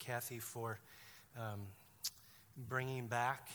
Kathy, 0.00 0.38
for 0.38 0.80
um, 1.38 1.60
bringing 2.68 3.06
back 3.06 3.48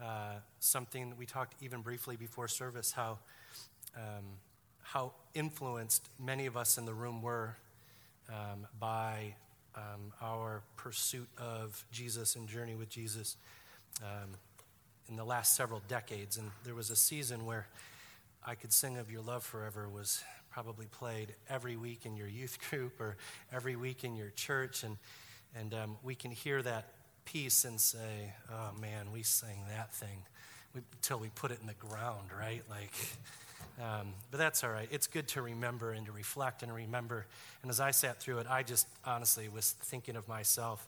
uh, 0.00 0.34
something 0.60 1.14
we 1.18 1.24
talked 1.26 1.54
even 1.62 1.80
briefly 1.80 2.16
before 2.16 2.46
service 2.46 2.92
how, 2.92 3.18
um, 3.96 4.24
how 4.82 5.12
influenced 5.34 6.08
many 6.22 6.46
of 6.46 6.56
us 6.56 6.76
in 6.76 6.84
the 6.84 6.92
room 6.92 7.22
were 7.22 7.56
um, 8.28 8.66
by 8.78 9.34
um, 9.74 10.12
our 10.22 10.62
pursuit 10.76 11.28
of 11.38 11.84
Jesus 11.90 12.36
and 12.36 12.46
journey 12.48 12.74
with 12.74 12.90
Jesus 12.90 13.36
um, 14.02 14.30
in 15.08 15.16
the 15.16 15.24
last 15.24 15.56
several 15.56 15.80
decades. 15.88 16.36
And 16.36 16.50
there 16.64 16.74
was 16.74 16.90
a 16.90 16.96
season 16.96 17.46
where 17.46 17.66
I 18.46 18.54
Could 18.54 18.72
Sing 18.72 18.98
of 18.98 19.10
Your 19.10 19.22
Love 19.22 19.42
Forever 19.42 19.88
was 19.88 20.22
probably 20.50 20.86
played 20.86 21.34
every 21.48 21.76
week 21.76 22.04
in 22.04 22.16
your 22.16 22.28
youth 22.28 22.58
group 22.70 23.00
or 23.00 23.16
every 23.52 23.76
week 23.76 24.04
in 24.04 24.16
your 24.16 24.30
church. 24.30 24.84
And, 24.84 24.98
and 25.54 25.74
um, 25.74 25.96
we 26.02 26.14
can 26.14 26.30
hear 26.30 26.62
that 26.62 26.92
piece 27.24 27.64
and 27.64 27.80
say, 27.80 28.32
oh 28.50 28.70
man, 28.80 29.12
we 29.12 29.22
sang 29.22 29.58
that 29.68 29.94
thing 29.94 30.22
until 30.74 31.18
we 31.18 31.28
put 31.30 31.50
it 31.50 31.58
in 31.60 31.66
the 31.66 31.74
ground, 31.74 32.28
right? 32.38 32.62
Like, 32.68 32.92
um, 33.80 34.14
but 34.30 34.38
that's 34.38 34.64
all 34.64 34.70
right. 34.70 34.88
It's 34.90 35.06
good 35.06 35.28
to 35.28 35.42
remember 35.42 35.92
and 35.92 36.06
to 36.06 36.12
reflect 36.12 36.62
and 36.62 36.74
remember. 36.74 37.26
And 37.62 37.70
as 37.70 37.80
I 37.80 37.90
sat 37.90 38.20
through 38.20 38.38
it, 38.38 38.46
I 38.48 38.62
just 38.62 38.86
honestly 39.04 39.48
was 39.48 39.72
thinking 39.82 40.16
of 40.16 40.28
myself 40.28 40.86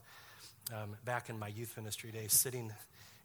um, 0.74 0.96
back 1.04 1.28
in 1.28 1.38
my 1.38 1.48
youth 1.48 1.76
ministry 1.76 2.10
days, 2.10 2.32
sitting 2.32 2.72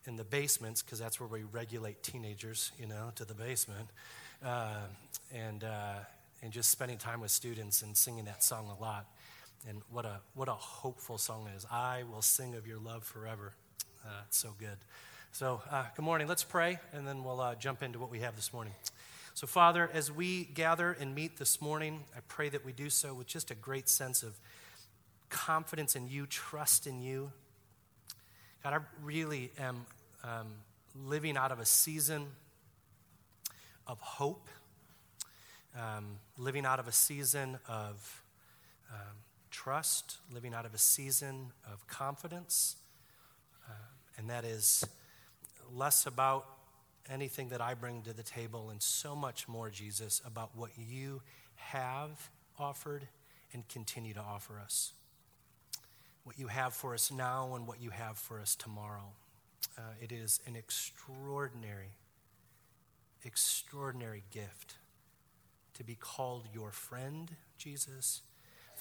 in 0.05 0.15
the 0.15 0.23
basements, 0.23 0.81
because 0.81 0.99
that's 0.99 1.19
where 1.19 1.29
we 1.29 1.43
regulate 1.43 2.03
teenagers, 2.03 2.71
you 2.77 2.87
know, 2.87 3.11
to 3.15 3.25
the 3.25 3.33
basement, 3.33 3.89
uh, 4.43 4.75
and, 5.33 5.63
uh, 5.63 5.95
and 6.41 6.51
just 6.51 6.69
spending 6.69 6.97
time 6.97 7.21
with 7.21 7.31
students 7.31 7.81
and 7.81 7.95
singing 7.95 8.25
that 8.25 8.43
song 8.43 8.69
a 8.77 8.81
lot. 8.81 9.05
And 9.67 9.81
what 9.89 10.03
a, 10.03 10.19
what 10.33 10.49
a 10.49 10.53
hopeful 10.53 11.17
song 11.17 11.47
is. 11.55 11.65
I 11.71 12.03
will 12.11 12.21
sing 12.21 12.55
of 12.55 12.67
your 12.67 12.79
love 12.79 13.05
forever. 13.05 13.53
Uh, 14.05 14.09
it's 14.27 14.37
so 14.37 14.53
good. 14.59 14.77
So, 15.31 15.61
uh, 15.71 15.85
good 15.95 16.03
morning. 16.03 16.27
Let's 16.27 16.43
pray, 16.43 16.79
and 16.91 17.07
then 17.07 17.23
we'll 17.23 17.39
uh, 17.39 17.55
jump 17.55 17.81
into 17.81 17.97
what 17.97 18.11
we 18.11 18.19
have 18.19 18.35
this 18.35 18.51
morning. 18.51 18.73
So, 19.33 19.47
Father, 19.47 19.89
as 19.93 20.11
we 20.11 20.43
gather 20.43 20.91
and 20.91 21.15
meet 21.15 21.37
this 21.37 21.61
morning, 21.61 22.01
I 22.13 22.19
pray 22.27 22.49
that 22.49 22.65
we 22.65 22.73
do 22.73 22.89
so 22.89 23.13
with 23.13 23.27
just 23.27 23.51
a 23.51 23.55
great 23.55 23.87
sense 23.87 24.21
of 24.21 24.37
confidence 25.29 25.95
in 25.95 26.09
you, 26.09 26.25
trust 26.25 26.85
in 26.85 27.01
you. 27.01 27.31
God, 28.65 28.73
I 28.73 28.79
really 29.01 29.49
am 29.57 29.85
um, 30.25 30.47
living 30.93 31.37
out 31.37 31.53
of 31.53 31.59
a 31.61 31.65
season 31.65 32.27
of 33.87 33.97
hope, 34.01 34.49
um, 35.79 36.17
living 36.37 36.65
out 36.65 36.79
of 36.79 36.89
a 36.89 36.91
season 36.91 37.57
of 37.69 38.21
um, 38.91 39.15
trust, 39.53 40.17
living 40.33 40.53
out 40.53 40.65
of 40.65 40.73
a 40.73 40.77
season 40.77 41.53
of 41.71 41.87
confidence. 41.87 42.75
Uh, 43.69 43.73
and 44.17 44.29
that 44.29 44.43
is 44.43 44.83
less 45.71 46.05
about 46.05 46.45
anything 47.09 47.49
that 47.49 47.61
I 47.61 47.75
bring 47.75 48.01
to 48.03 48.13
the 48.13 48.23
table, 48.23 48.69
and 48.69 48.81
so 48.81 49.15
much 49.15 49.47
more, 49.47 49.69
Jesus, 49.69 50.21
about 50.25 50.49
what 50.55 50.71
you 50.77 51.21
have 51.55 52.29
offered 52.57 53.07
and 53.53 53.67
continue 53.69 54.13
to 54.13 54.19
offer 54.19 54.59
us. 54.59 54.93
What 56.23 56.39
you 56.39 56.47
have 56.47 56.73
for 56.73 56.93
us 56.93 57.11
now 57.11 57.55
and 57.55 57.67
what 57.67 57.81
you 57.81 57.91
have 57.91 58.17
for 58.17 58.39
us 58.39 58.55
tomorrow. 58.55 59.11
Uh, 59.77 59.81
it 60.01 60.11
is 60.11 60.39
an 60.47 60.55
extraordinary, 60.55 61.91
extraordinary 63.23 64.23
gift 64.31 64.75
to 65.75 65.83
be 65.83 65.95
called 65.95 66.47
your 66.53 66.71
friend, 66.71 67.31
Jesus, 67.57 68.21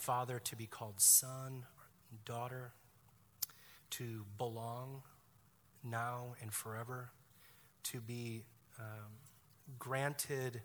Father, 0.03 0.41
to 0.41 0.57
be 0.57 0.67
called 0.67 1.01
son, 1.01 1.65
daughter, 2.25 2.73
to 3.91 4.25
belong 4.37 5.03
now 5.85 6.35
and 6.43 6.53
forever 6.53 7.13
to 7.85 8.01
be 8.01 8.43
um, 8.79 9.13
granted 9.79 10.61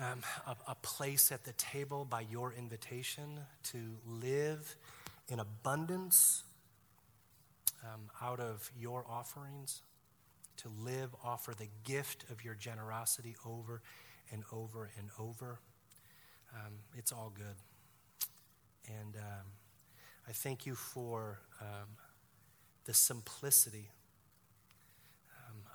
um, 0.00 0.22
a, 0.46 0.56
a 0.68 0.74
place 0.82 1.32
at 1.32 1.44
the 1.44 1.52
table 1.52 2.04
by 2.04 2.20
your 2.20 2.52
invitation 2.52 3.40
to 3.62 3.78
live 4.06 4.76
in 5.28 5.38
abundance 5.40 6.44
um, 7.84 8.10
out 8.20 8.40
of 8.40 8.70
your 8.78 9.04
offerings, 9.08 9.82
to 10.56 10.68
live, 10.80 11.14
offer 11.24 11.54
the 11.56 11.68
gift 11.84 12.24
of 12.30 12.44
your 12.44 12.54
generosity 12.54 13.36
over 13.46 13.82
and 14.32 14.42
over 14.52 14.90
and 14.98 15.08
over. 15.18 15.60
Um, 16.54 16.72
it's 16.96 17.12
all 17.12 17.32
good. 17.34 17.54
And 18.88 19.16
um, 19.16 19.46
I 20.28 20.32
thank 20.32 20.66
you 20.66 20.74
for 20.74 21.40
um, 21.60 21.88
the 22.84 22.94
simplicity 22.94 23.90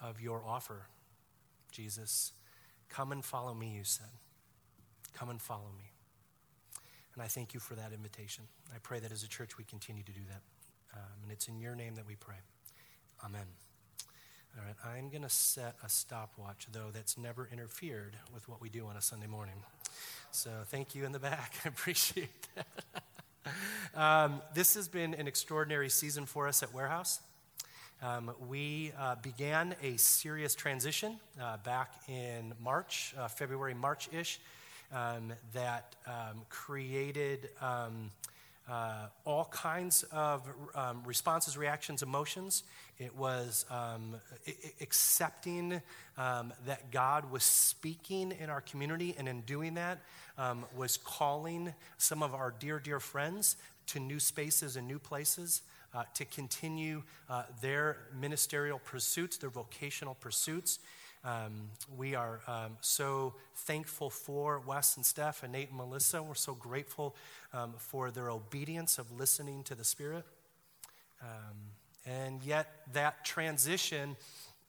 of 0.01 0.19
your 0.19 0.44
offer, 0.46 0.88
Jesus. 1.72 2.34
Come 2.90 3.12
and 3.12 3.24
follow 3.24 3.53
me, 3.53 3.74
you 3.75 3.84
said. 3.84 4.09
Come 5.13 5.29
and 5.29 5.41
follow 5.41 5.72
me. 5.78 5.91
And 7.13 7.24
I 7.24 7.28
thank 7.28 7.53
you 7.53 7.59
for 7.59 7.75
that 7.75 7.94
invitation. 7.94 8.44
I 8.74 8.79
pray 8.81 9.00
that 9.00 9.12
as 9.12 9.24
a 9.24 9.28
church 9.28 9.57
we 9.57 9.63
continue 9.63 10.03
to 10.03 10.12
do 10.12 10.22
that. 10.28 10.41
Um, 10.95 11.24
and 11.24 11.31
it's 11.31 11.47
in 11.47 11.59
your 11.59 11.75
name 11.75 11.95
that 11.95 12.07
we 12.07 12.16
pray. 12.16 12.35
Amen. 13.24 13.45
All 14.57 14.66
right, 14.66 14.75
I'm 14.97 15.09
going 15.09 15.24
to 15.24 15.30
set 15.30 15.75
a 15.84 15.90
stopwatch, 15.90 16.68
though, 16.72 16.90
that's 16.94 17.18
never 17.18 17.50
interfered 17.51 18.18
with 18.31 18.47
what 18.47 18.62
we 18.62 18.69
do 18.69 18.85
on 18.85 18.97
a 18.97 19.01
Sunday 19.01 19.25
morning. 19.25 19.56
So 20.30 20.51
thank 20.68 20.94
you 20.94 21.06
in 21.06 21.12
the 21.12 21.19
back. 21.19 21.56
I 21.66 21.69
appreciate 21.69 22.47
that. 22.56 23.03
Um, 23.96 24.42
this 24.54 24.76
has 24.76 24.88
been 24.88 25.14
an 25.14 25.28
extraordinary 25.28 25.90
season 25.90 26.26
for 26.26 26.48
us 26.48 26.64
at 26.64 26.74
Warehouse. 26.74 27.20
Um, 28.02 28.31
we 28.50 28.92
uh, 29.00 29.16
began 29.22 29.76
a 29.81 29.96
serious 29.98 30.56
transition 30.56 31.20
uh, 31.42 31.58
back 31.58 31.94
in 32.09 32.54
March, 32.62 33.14
uh, 33.18 33.28
February, 33.30 33.74
March 33.74 34.09
ish, 34.12 34.40
um, 34.92 35.31
that 35.54 35.96
um, 36.06 36.42
created 36.50 37.50
um, 37.62 38.12
uh, 38.69 39.07
all 39.25 39.46
kinds 39.46 40.03
of 40.12 40.47
um, 40.75 41.01
responses, 41.06 41.57
reactions, 41.57 42.01
emotions. 42.01 42.63
It 42.97 43.16
was 43.16 43.66
um, 43.69 44.16
I- 44.47 44.56
accepting 44.81 45.81
that 46.18 46.91
God 46.91 47.31
was 47.31 47.44
speaking 47.44 48.31
in 48.40 48.50
our 48.50 48.62
community, 48.62 49.16
and 49.18 49.28
in 49.28 49.41
doing 49.41 49.74
that, 49.74 50.00
was 50.75 50.97
calling 50.97 51.74
some 51.97 52.24
of 52.24 52.34
our 52.34 52.53
dear, 52.57 52.79
dear 52.79 53.00
friends 53.00 53.57
to 53.88 54.00
new 54.00 54.19
spaces 54.19 54.75
and 54.75 54.88
new 54.88 55.00
places 55.00 55.62
uh, 55.94 56.03
to 56.16 56.25
continue 56.25 57.03
uh, 57.30 57.44
their 57.62 57.97
ministerial 58.19 58.80
pursuits, 58.80 59.38
their 59.38 59.50
vocational 59.50 60.16
pursuits. 60.16 60.80
Um, 61.26 61.70
we 61.96 62.16
are 62.16 62.42
um, 62.48 62.76
so 62.82 63.34
thankful 63.56 64.10
for 64.10 64.60
Wes 64.60 64.98
and 64.98 65.06
Steph 65.06 65.42
and 65.44 65.54
Nate 65.54 65.70
and 65.70 65.78
Melissa. 65.78 66.22
We're 66.22 66.34
so 66.34 66.54
grateful 66.54 67.16
um, 67.54 67.76
for 67.78 68.12
their 68.12 68.30
obedience 68.30 68.98
of 68.98 69.10
listening 69.10 69.64
to 69.64 69.76
the 69.76 69.86
Spirit. 69.86 70.26
Um, 71.22 71.58
and 72.06 72.44
yet, 72.44 72.68
that 72.92 73.24
transition 73.24 74.18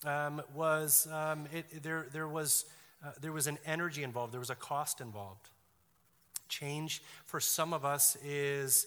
um, 0.04 0.42
was, 0.54 1.08
um, 1.10 1.46
it, 1.52 1.82
there, 1.82 2.06
there, 2.12 2.28
was 2.28 2.66
uh, 3.04 3.10
there 3.20 3.32
was 3.32 3.48
an 3.48 3.58
energy 3.66 4.04
involved, 4.04 4.32
there 4.32 4.38
was 4.38 4.50
a 4.50 4.54
cost 4.54 5.00
involved. 5.00 5.48
Change 6.48 7.02
for 7.24 7.40
some 7.40 7.72
of 7.72 7.84
us 7.84 8.16
is 8.24 8.86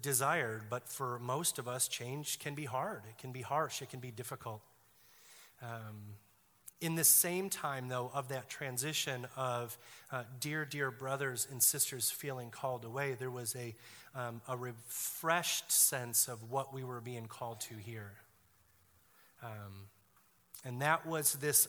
desired, 0.00 0.62
but 0.70 0.88
for 0.88 1.18
most 1.18 1.58
of 1.58 1.68
us, 1.68 1.88
change 1.88 2.38
can 2.38 2.54
be 2.54 2.64
hard. 2.64 3.02
It 3.06 3.18
can 3.18 3.32
be 3.32 3.42
harsh. 3.42 3.82
It 3.82 3.90
can 3.90 4.00
be 4.00 4.10
difficult. 4.10 4.62
Um, 5.62 6.16
in 6.82 6.96
the 6.96 7.04
same 7.04 7.48
time, 7.48 7.88
though, 7.88 8.10
of 8.12 8.28
that 8.28 8.48
transition 8.48 9.28
of 9.36 9.78
uh, 10.10 10.24
dear, 10.40 10.64
dear 10.64 10.90
brothers 10.90 11.46
and 11.48 11.62
sisters 11.62 12.10
feeling 12.10 12.50
called 12.50 12.84
away, 12.84 13.14
there 13.16 13.30
was 13.30 13.54
a, 13.54 13.74
um, 14.16 14.40
a 14.48 14.56
refreshed 14.56 15.70
sense 15.70 16.26
of 16.26 16.50
what 16.50 16.74
we 16.74 16.82
were 16.82 17.00
being 17.00 17.26
called 17.26 17.60
to 17.60 17.74
here. 17.74 18.10
Um, 19.44 19.86
and 20.64 20.82
that 20.82 21.06
was 21.06 21.34
this 21.34 21.68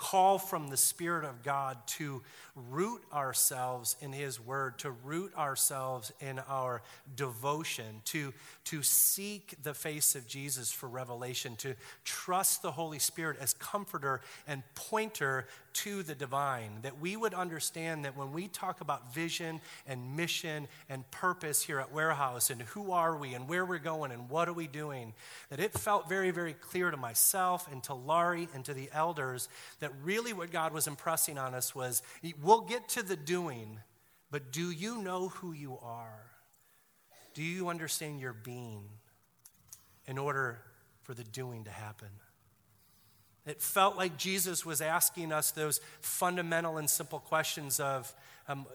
call 0.00 0.38
from 0.38 0.68
the 0.68 0.78
Spirit 0.78 1.26
of 1.26 1.42
God 1.42 1.76
to 1.86 2.22
root 2.70 3.02
ourselves 3.12 3.96
in 4.00 4.14
His 4.14 4.40
Word, 4.40 4.78
to 4.78 4.90
root 4.90 5.30
ourselves 5.36 6.10
in 6.20 6.38
our 6.48 6.80
devotion, 7.16 8.00
to, 8.06 8.32
to 8.64 8.82
seek 8.82 9.56
the 9.62 9.74
face 9.74 10.14
of 10.14 10.26
Jesus 10.26 10.72
for 10.72 10.88
revelation, 10.88 11.54
to 11.56 11.74
trust 12.02 12.62
the 12.62 12.70
Holy 12.70 12.98
Spirit 12.98 13.36
as 13.42 13.52
comforter 13.52 14.22
and 14.48 14.62
pointer 14.74 15.46
to 15.72 16.02
the 16.02 16.14
divine. 16.14 16.70
That 16.82 17.00
we 17.00 17.16
would 17.16 17.34
understand 17.34 18.04
that 18.04 18.16
when 18.16 18.32
we 18.32 18.48
talk 18.48 18.80
about 18.80 19.14
vision 19.14 19.60
and 19.86 20.16
mission 20.16 20.68
and 20.88 21.08
purpose 21.10 21.62
here 21.62 21.80
at 21.80 21.92
Warehouse 21.92 22.50
and 22.50 22.62
who 22.62 22.92
are 22.92 23.16
we 23.16 23.34
and 23.34 23.48
where 23.48 23.64
we're 23.64 23.78
going 23.78 24.12
and 24.12 24.28
what 24.28 24.48
are 24.48 24.52
we 24.52 24.66
doing, 24.66 25.14
that 25.48 25.60
it 25.60 25.72
felt 25.72 26.08
very, 26.08 26.30
very 26.30 26.54
clear 26.54 26.90
to 26.90 26.96
myself 26.96 27.70
and 27.70 27.82
to 27.84 27.94
Laurie 27.94 28.48
and 28.54 28.64
to 28.64 28.74
the 28.74 28.90
elders 28.92 29.48
that 29.80 29.92
really 30.02 30.32
what 30.32 30.50
God 30.50 30.72
was 30.72 30.86
impressing 30.86 31.38
on 31.38 31.54
us 31.54 31.74
was 31.74 32.02
we'll 32.42 32.62
get 32.62 32.88
to 32.90 33.02
the 33.02 33.16
doing, 33.16 33.78
but 34.30 34.52
do 34.52 34.70
you 34.70 35.02
know 35.02 35.28
who 35.28 35.52
you 35.52 35.78
are? 35.82 36.30
Do 37.34 37.42
you 37.42 37.68
understand 37.68 38.20
your 38.20 38.32
being 38.32 38.82
in 40.06 40.18
order 40.18 40.58
for 41.02 41.14
the 41.14 41.24
doing 41.24 41.64
to 41.64 41.70
happen? 41.70 42.08
It 43.46 43.60
felt 43.62 43.96
like 43.96 44.16
Jesus 44.16 44.66
was 44.66 44.80
asking 44.80 45.32
us 45.32 45.50
those 45.50 45.80
fundamental 46.00 46.76
and 46.76 46.88
simple 46.88 47.20
questions 47.20 47.80
of 47.80 48.14
um, 48.48 48.66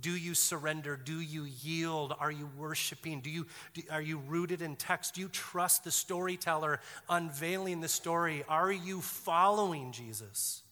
do 0.00 0.16
you 0.16 0.34
surrender? 0.34 0.96
Do 0.96 1.20
you 1.20 1.44
yield? 1.44 2.14
Are 2.18 2.30
you 2.30 2.48
worshiping? 2.56 3.20
Do 3.20 3.28
you, 3.28 3.46
do, 3.74 3.82
are 3.90 4.00
you 4.00 4.16
rooted 4.16 4.62
in 4.62 4.76
text? 4.76 5.14
Do 5.14 5.20
you 5.20 5.28
trust 5.28 5.84
the 5.84 5.90
storyteller 5.90 6.80
unveiling 7.08 7.82
the 7.82 7.88
story? 7.88 8.44
Are 8.48 8.72
you 8.72 9.02
following 9.02 9.92
Jesus? 9.92 10.62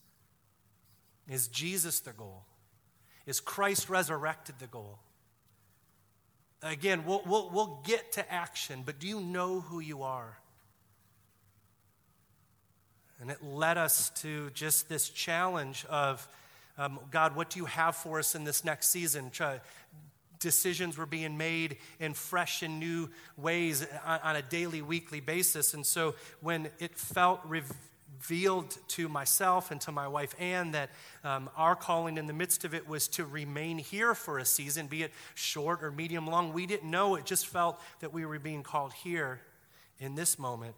Is 1.29 1.49
Jesus 1.49 2.01
the 2.01 2.13
goal? 2.13 2.45
Is 3.27 3.39
Christ 3.39 3.91
resurrected 3.91 4.55
the 4.59 4.67
goal? 4.67 4.99
Again, 6.63 7.05
we'll, 7.05 7.23
we'll, 7.27 7.51
we'll 7.51 7.83
get 7.85 8.13
to 8.13 8.33
action, 8.33 8.83
but 8.85 8.99
do 8.99 9.07
you 9.07 9.21
know 9.21 9.61
who 9.61 9.79
you 9.79 10.03
are? 10.03 10.39
And 13.21 13.31
it 13.31 13.43
led 13.43 13.79
us 13.79 14.11
to 14.23 14.51
just 14.51 14.89
this 14.89 15.09
challenge 15.09 15.85
of 15.89 16.29
um, 16.79 17.01
God, 17.11 17.35
what 17.35 17.51
do 17.51 17.59
you 17.59 17.65
have 17.65 17.97
for 17.97 18.21
us 18.21 18.35
in 18.35 18.45
this 18.45 18.65
next 18.65 18.91
season? 18.91 19.31
decisions 20.39 20.97
were 20.97 21.07
being 21.07 21.37
made 21.37 21.79
in 21.99 22.15
fresh 22.15 22.63
and 22.63 22.79
new 22.79 23.09
ways 23.37 23.85
on, 24.05 24.21
on, 24.23 24.37
a 24.37 24.43
daily, 24.43 24.83
weekly 24.83 25.19
basis. 25.19 25.75
And 25.75 25.85
so 25.85 26.15
when 26.41 26.71
it 26.79 26.97
felt 26.97 27.41
revealed 27.45 28.77
to 28.89 29.09
myself 29.09 29.71
and 29.73 29.81
to 29.81 29.93
my 29.93 30.07
wife 30.07 30.35
Anne 30.39 30.73
that 30.73 30.91
um, 31.25 31.51
our 31.57 31.75
calling 31.75 32.19
in 32.19 32.27
the 32.27 32.33
midst 32.33 32.65
of 32.65 32.75
it 32.75 32.89
was 32.89 33.09
to 33.09 33.25
remain 33.25 33.79
here 33.79 34.15
for 34.15 34.39
a 34.39 34.45
season, 34.45 34.87
be 34.87 35.03
it 35.03 35.13
short 35.35 35.83
or 35.83 35.91
medium 35.91 36.27
long, 36.27 36.53
we 36.53 36.67
didn't 36.67 36.91
know. 36.91 37.17
It 37.17 37.25
just 37.25 37.49
felt 37.49 37.81
that 38.01 38.13
we 38.13 38.25
were 38.25 38.39
being 38.39 38.63
called 38.63 38.93
here 38.93 39.41
in 39.99 40.15
this 40.15 40.39
moment. 40.39 40.75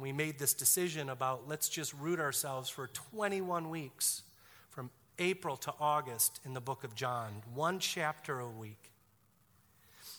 We 0.00 0.12
made 0.12 0.38
this 0.38 0.54
decision 0.54 1.08
about 1.08 1.48
let's 1.48 1.68
just 1.68 1.92
root 1.94 2.18
ourselves 2.18 2.68
for 2.68 2.88
21 2.88 3.70
weeks 3.70 4.22
from 4.70 4.90
April 5.18 5.56
to 5.58 5.74
August 5.80 6.40
in 6.44 6.54
the 6.54 6.60
book 6.60 6.84
of 6.84 6.94
John, 6.94 7.42
one 7.54 7.78
chapter 7.78 8.40
a 8.40 8.48
week. 8.48 8.92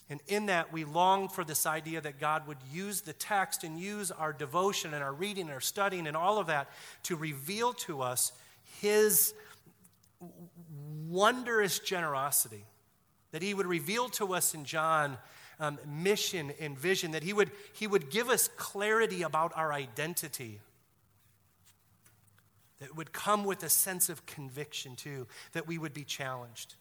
And 0.09 0.21
in 0.27 0.47
that, 0.47 0.71
we 0.71 0.83
long 0.83 1.29
for 1.29 1.43
this 1.43 1.65
idea 1.65 2.01
that 2.01 2.19
God 2.19 2.47
would 2.47 2.57
use 2.71 3.01
the 3.01 3.13
text 3.13 3.63
and 3.63 3.79
use 3.79 4.11
our 4.11 4.33
devotion 4.33 4.93
and 4.93 5.03
our 5.03 5.13
reading 5.13 5.45
and 5.45 5.53
our 5.53 5.61
studying 5.61 6.07
and 6.07 6.15
all 6.15 6.37
of 6.37 6.47
that 6.47 6.69
to 7.03 7.15
reveal 7.15 7.73
to 7.73 8.01
us 8.01 8.31
His 8.81 9.33
wondrous 11.07 11.79
generosity. 11.79 12.65
That 13.31 13.41
He 13.41 13.53
would 13.53 13.65
reveal 13.65 14.09
to 14.09 14.33
us 14.33 14.53
in 14.53 14.65
John 14.65 15.17
um, 15.59 15.77
mission 15.85 16.51
and 16.59 16.77
vision, 16.77 17.11
that 17.11 17.23
he 17.23 17.33
would, 17.33 17.51
he 17.73 17.87
would 17.87 18.09
give 18.09 18.29
us 18.29 18.47
clarity 18.57 19.21
about 19.21 19.51
our 19.55 19.71
identity, 19.71 20.59
that 22.79 22.95
would 22.95 23.13
come 23.13 23.45
with 23.45 23.63
a 23.63 23.69
sense 23.69 24.09
of 24.09 24.25
conviction, 24.25 24.95
too, 24.95 25.27
that 25.53 25.67
we 25.67 25.77
would 25.77 25.93
be 25.93 26.03
challenged, 26.03 26.75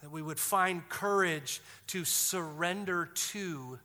that 0.00 0.10
we 0.10 0.22
would 0.22 0.38
find 0.38 0.88
courage 0.88 1.60
to 1.88 2.04
surrender 2.04 3.06
to 3.06 3.78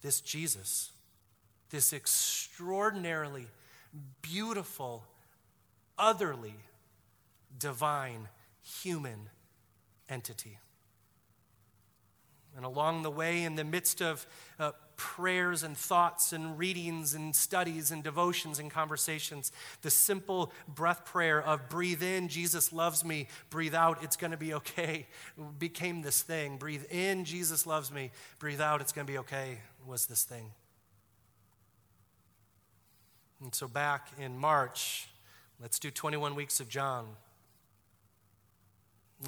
this 0.00 0.20
Jesus, 0.20 0.92
this 1.70 1.92
extraordinarily 1.92 3.46
beautiful, 4.22 5.04
otherly, 5.98 6.54
divine, 7.58 8.28
human 8.62 9.28
entity. 10.08 10.58
And 12.58 12.66
along 12.66 13.04
the 13.04 13.10
way, 13.10 13.44
in 13.44 13.54
the 13.54 13.62
midst 13.62 14.02
of 14.02 14.26
uh, 14.58 14.72
prayers 14.96 15.62
and 15.62 15.76
thoughts 15.76 16.32
and 16.32 16.58
readings 16.58 17.14
and 17.14 17.34
studies 17.34 17.92
and 17.92 18.02
devotions 18.02 18.58
and 18.58 18.68
conversations, 18.68 19.52
the 19.82 19.90
simple 19.90 20.52
breath 20.66 21.04
prayer 21.04 21.40
of 21.40 21.68
breathe 21.68 22.02
in, 22.02 22.26
Jesus 22.26 22.72
loves 22.72 23.04
me, 23.04 23.28
breathe 23.48 23.76
out, 23.76 24.02
it's 24.02 24.16
going 24.16 24.32
to 24.32 24.36
be 24.36 24.54
okay, 24.54 25.06
became 25.60 26.02
this 26.02 26.20
thing. 26.22 26.56
Breathe 26.56 26.82
in, 26.90 27.24
Jesus 27.24 27.64
loves 27.64 27.92
me, 27.92 28.10
breathe 28.40 28.60
out, 28.60 28.80
it's 28.80 28.90
going 28.90 29.06
to 29.06 29.12
be 29.12 29.18
okay, 29.18 29.58
was 29.86 30.06
this 30.06 30.24
thing. 30.24 30.50
And 33.40 33.54
so 33.54 33.68
back 33.68 34.08
in 34.18 34.36
March, 34.36 35.06
let's 35.62 35.78
do 35.78 35.92
21 35.92 36.34
weeks 36.34 36.58
of 36.58 36.68
John. 36.68 37.06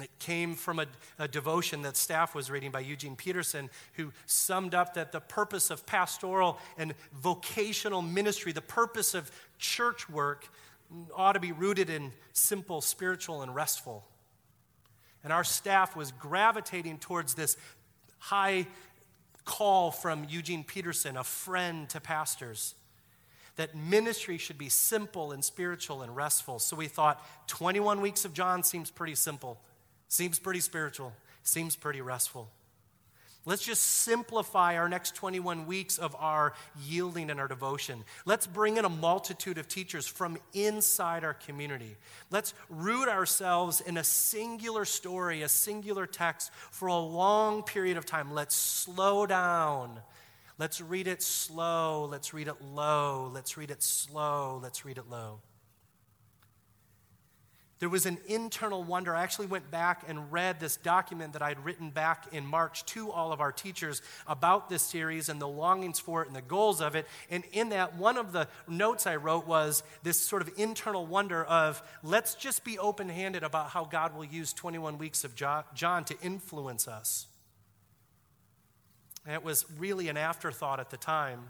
It 0.01 0.09
came 0.19 0.55
from 0.55 0.79
a, 0.79 0.85
a, 1.19 1.27
devotion 1.27 1.81
that 1.83 1.95
staff 1.97 2.33
was 2.33 2.49
reading 2.49 2.71
by 2.71 2.81
Eugene 2.81 3.15
Peterson, 3.15 3.69
who 3.93 4.11
summed 4.25 4.73
up 4.73 4.95
that 4.95 5.11
the 5.11 5.19
purpose 5.19 5.69
of 5.69 5.85
pastoral 5.85 6.59
and 6.77 6.93
vocational 7.13 8.01
ministry, 8.01 8.51
the 8.51 8.61
purpose 8.61 9.13
of 9.13 9.31
church 9.57 10.09
work, 10.09 10.49
ought 11.15 11.33
to 11.33 11.39
be 11.39 11.51
rooted 11.51 11.89
in 11.89 12.11
simple, 12.33 12.81
spiritual, 12.81 13.41
and 13.41 13.55
restful. 13.55 14.05
And 15.23 15.31
our 15.31 15.43
staff 15.43 15.95
was 15.95 16.11
gravitating 16.11 16.97
towards 16.97 17.33
this 17.33 17.55
high 18.17 18.67
call 19.45 19.91
from 19.91 20.25
Eugene 20.29 20.63
Peterson, 20.63 21.17
a 21.17 21.23
friend 21.23 21.87
to 21.89 21.99
pastors, 21.99 22.75
that 23.55 23.75
ministry 23.75 24.37
should 24.37 24.57
be 24.57 24.69
simple 24.69 25.31
and 25.31 25.43
spiritual 25.43 26.01
and 26.01 26.15
restful. 26.15 26.59
So 26.59 26.75
we 26.75 26.87
thought 26.87 27.23
21 27.47 28.01
weeks 28.01 28.25
of 28.25 28.33
John 28.33 28.63
seems 28.63 28.89
pretty 28.89 29.15
simple. 29.15 29.59
Seems 30.11 30.39
pretty 30.39 30.59
spiritual, 30.59 31.13
seems 31.41 31.77
pretty 31.77 32.01
restful. 32.01 32.49
Let's 33.45 33.63
just 33.63 33.81
simplify 33.81 34.75
our 34.75 34.89
next 34.89 35.15
21 35.15 35.65
weeks 35.65 35.97
of 35.97 36.13
our 36.19 36.51
yielding 36.85 37.29
and 37.29 37.39
our 37.39 37.47
devotion. 37.47 38.03
Let's 38.25 38.45
bring 38.45 38.75
in 38.75 38.83
a 38.83 38.89
multitude 38.89 39.57
of 39.57 39.69
teachers 39.69 40.05
from 40.05 40.37
inside 40.53 41.23
our 41.23 41.33
community. 41.33 41.95
Let's 42.29 42.53
root 42.69 43.07
ourselves 43.07 43.79
in 43.79 43.95
a 43.95 44.03
singular 44.03 44.83
story, 44.83 45.43
a 45.43 45.47
singular 45.47 46.05
text 46.05 46.51
for 46.71 46.89
a 46.89 46.97
long 46.97 47.63
period 47.63 47.95
of 47.95 48.05
time. 48.05 48.33
Let's 48.33 48.53
slow 48.53 49.25
down. 49.25 50.01
Let's 50.59 50.81
read 50.81 51.07
it 51.07 51.23
slow. 51.23 52.05
Let's 52.11 52.33
read 52.33 52.49
it 52.49 52.61
low. 52.61 53.31
Let's 53.33 53.55
read 53.55 53.71
it 53.71 53.81
slow. 53.81 54.59
Let's 54.61 54.83
read 54.83 54.97
it 54.97 55.09
low. 55.09 55.39
There 57.81 57.89
was 57.89 58.05
an 58.05 58.19
internal 58.27 58.83
wonder. 58.83 59.15
I 59.15 59.23
actually 59.23 59.47
went 59.47 59.71
back 59.71 60.03
and 60.07 60.31
read 60.31 60.59
this 60.59 60.77
document 60.77 61.33
that 61.33 61.41
I'd 61.41 61.65
written 61.65 61.89
back 61.89 62.27
in 62.31 62.45
March 62.45 62.85
to 62.85 63.09
all 63.09 63.31
of 63.33 63.41
our 63.41 63.51
teachers 63.51 64.03
about 64.27 64.69
this 64.69 64.83
series 64.83 65.29
and 65.29 65.41
the 65.41 65.47
longings 65.47 65.99
for 65.99 66.21
it 66.21 66.27
and 66.27 66.35
the 66.35 66.43
goals 66.43 66.79
of 66.79 66.93
it. 66.95 67.07
And 67.31 67.43
in 67.51 67.69
that, 67.69 67.95
one 67.97 68.19
of 68.19 68.33
the 68.33 68.47
notes 68.67 69.07
I 69.07 69.15
wrote 69.15 69.47
was 69.47 69.81
this 70.03 70.19
sort 70.19 70.43
of 70.43 70.51
internal 70.57 71.07
wonder 71.07 71.43
of 71.43 71.81
let's 72.03 72.35
just 72.35 72.63
be 72.63 72.77
open 72.77 73.09
handed 73.09 73.41
about 73.41 73.71
how 73.71 73.85
God 73.85 74.15
will 74.15 74.25
use 74.25 74.53
21 74.53 74.99
weeks 74.99 75.23
of 75.23 75.33
John 75.33 76.03
to 76.05 76.15
influence 76.21 76.87
us. 76.87 77.25
And 79.25 79.33
it 79.33 79.43
was 79.43 79.65
really 79.79 80.07
an 80.07 80.17
afterthought 80.17 80.79
at 80.79 80.91
the 80.91 80.97
time. 80.97 81.49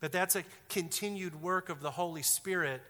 But 0.00 0.10
that's 0.10 0.34
a 0.34 0.42
continued 0.68 1.40
work 1.40 1.68
of 1.68 1.80
the 1.80 1.92
Holy 1.92 2.22
Spirit 2.22 2.82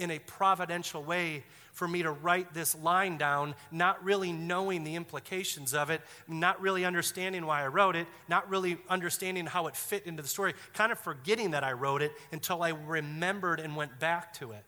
in 0.00 0.10
a 0.10 0.18
providential 0.18 1.04
way 1.04 1.44
for 1.72 1.88
me 1.88 2.02
to 2.02 2.10
write 2.10 2.52
this 2.52 2.74
line 2.76 3.16
down, 3.16 3.54
not 3.70 4.02
really 4.04 4.30
knowing 4.30 4.84
the 4.84 4.94
implications 4.94 5.72
of 5.72 5.90
it, 5.90 6.02
not 6.28 6.60
really 6.60 6.84
understanding 6.84 7.46
why 7.46 7.62
I 7.62 7.66
wrote 7.66 7.96
it, 7.96 8.06
not 8.28 8.48
really 8.48 8.76
understanding 8.88 9.46
how 9.46 9.66
it 9.66 9.74
fit 9.74 10.06
into 10.06 10.22
the 10.22 10.28
story, 10.28 10.54
kind 10.74 10.92
of 10.92 10.98
forgetting 10.98 11.52
that 11.52 11.64
I 11.64 11.72
wrote 11.72 12.02
it 12.02 12.12
until 12.30 12.62
I 12.62 12.70
remembered 12.70 13.58
and 13.58 13.74
went 13.74 13.98
back 13.98 14.34
to 14.34 14.52
it. 14.52 14.64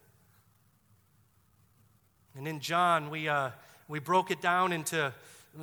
And 2.37 2.49
in 2.49 2.59
John, 2.59 3.11
we, 3.11 3.29
uh, 3.29 3.51
we 3.87 4.01
broke 4.01 4.31
it 4.31 4.41
down 4.41 4.73
into 4.73 5.13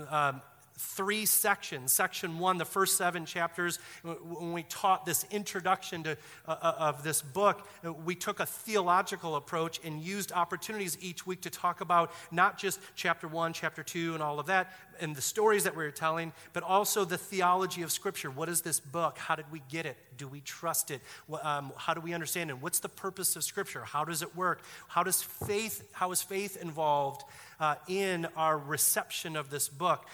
um, 0.09 0.41
three 0.81 1.25
sections. 1.25 1.93
Section 1.93 2.39
one, 2.39 2.57
the 2.57 2.65
first 2.65 2.97
seven 2.97 3.25
chapters, 3.25 3.77
when 4.03 4.51
we 4.51 4.63
taught 4.63 5.05
this 5.05 5.25
introduction 5.29 6.03
to, 6.03 6.17
uh, 6.47 6.55
uh, 6.61 6.75
of 6.79 7.03
this 7.03 7.21
book, 7.21 7.67
we 8.03 8.15
took 8.15 8.39
a 8.39 8.45
theological 8.45 9.35
approach 9.35 9.79
and 9.85 10.01
used 10.01 10.31
opportunities 10.31 10.97
each 10.99 11.25
week 11.25 11.41
to 11.41 11.49
talk 11.49 11.81
about 11.81 12.11
not 12.31 12.57
just 12.57 12.79
chapter 12.95 13.27
one, 13.27 13.53
chapter 13.53 13.83
two, 13.83 14.15
and 14.15 14.23
all 14.23 14.39
of 14.39 14.47
that, 14.47 14.73
and 14.99 15.15
the 15.15 15.21
stories 15.21 15.63
that 15.63 15.75
we 15.75 15.83
were 15.83 15.91
telling, 15.91 16.33
but 16.53 16.63
also 16.63 17.05
the 17.05 17.17
theology 17.17 17.83
of 17.83 17.91
Scripture. 17.91 18.31
What 18.31 18.49
is 18.49 18.61
this 18.61 18.79
book? 18.79 19.17
How 19.17 19.35
did 19.35 19.51
we 19.51 19.61
get 19.69 19.85
it? 19.85 19.97
Do 20.17 20.27
we 20.27 20.41
trust 20.41 20.91
it? 20.91 21.01
Um, 21.41 21.71
how 21.77 21.93
do 21.93 22.01
we 22.01 22.13
understand 22.13 22.49
it? 22.49 22.61
What's 22.61 22.79
the 22.79 22.89
purpose 22.89 23.35
of 23.35 23.43
Scripture? 23.43 23.83
How 23.83 24.03
does 24.03 24.21
it 24.21 24.35
work? 24.35 24.61
How 24.87 25.03
does 25.03 25.21
faith? 25.21 25.87
How 25.93 26.11
is 26.11 26.21
faith 26.21 26.57
involved 26.61 27.23
uh, 27.61 27.75
in 27.87 28.27
our 28.35 28.57
reception 28.57 29.37
of 29.37 29.49
this 29.49 29.69
book? 29.69 30.05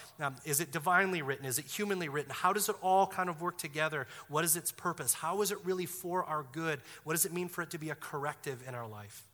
Is 0.45 0.59
it 0.59 0.71
divinely 0.71 1.23
written? 1.23 1.45
Is 1.45 1.57
it 1.57 1.65
humanly 1.65 2.09
written? 2.09 2.31
How 2.31 2.53
does 2.53 2.69
it 2.69 2.75
all 2.81 3.07
kind 3.07 3.29
of 3.29 3.41
work 3.41 3.57
together? 3.57 4.05
What 4.27 4.43
is 4.43 4.55
its 4.55 4.71
purpose? 4.71 5.13
How 5.13 5.41
is 5.41 5.51
it 5.51 5.57
really 5.63 5.85
for 5.85 6.23
our 6.23 6.45
good? 6.51 6.81
What 7.05 7.13
does 7.13 7.25
it 7.25 7.33
mean 7.33 7.47
for 7.47 7.61
it 7.63 7.71
to 7.71 7.79
be 7.79 7.89
a 7.89 7.95
corrective 7.95 8.63
in 8.67 8.75
our 8.75 8.87
life? 8.87 9.25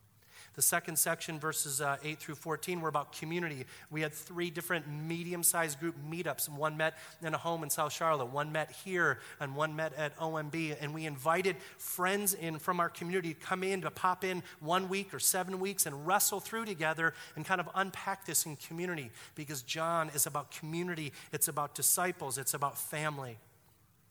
The 0.56 0.62
second 0.62 0.98
section, 0.98 1.40
verses 1.40 1.82
uh, 1.82 1.98
8 2.04 2.20
through 2.20 2.36
14, 2.36 2.80
were 2.80 2.90
about 2.90 3.12
community. 3.12 3.66
We 3.90 4.02
had 4.02 4.14
three 4.14 4.52
different 4.52 4.88
medium 4.88 5.42
sized 5.42 5.80
group 5.80 5.96
meetups. 6.08 6.48
One 6.48 6.78
met 6.78 6.96
in 7.24 7.34
a 7.34 7.38
home 7.38 7.64
in 7.64 7.72
South 7.72 7.92
Charlotte, 7.92 8.28
one 8.28 8.52
met 8.52 8.72
here, 8.86 9.20
and 9.40 9.56
one 9.56 9.76
met 9.76 9.94
at 9.94 10.16
OMB. 10.18 10.78
And 10.80 10.94
we 10.94 11.06
invited 11.06 11.56
friends 11.78 12.36
in 12.36 12.60
from 12.60 12.80
our 12.80 12.90
community 12.90 13.34
to 13.34 13.40
come 13.40 13.64
in 13.64 13.82
to 13.82 13.90
pop 13.90 14.24
in 14.24 14.44
one 14.60 14.90
week 14.90 15.14
or 15.14 15.20
seven 15.20 15.60
weeks 15.60 15.88
and 15.88 16.06
wrestle 16.06 16.40
through 16.40 16.66
together 16.66 17.16
and 17.36 17.46
kind 17.46 17.60
of 17.60 17.68
unpack 17.74 18.26
this 18.26 18.46
in 18.46 18.56
community 18.56 19.10
because 19.34 19.64
John 19.64 20.10
is 20.14 20.28
about 20.28 20.52
community, 20.52 21.14
it's 21.32 21.48
about 21.48 21.74
disciples, 21.74 22.38
it's 22.38 22.54
about 22.54 22.78
family. 22.78 23.38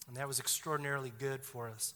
And 0.08 0.16
that 0.16 0.26
was 0.26 0.40
extraordinarily 0.40 1.12
good 1.18 1.44
for 1.44 1.68
us. 1.68 1.94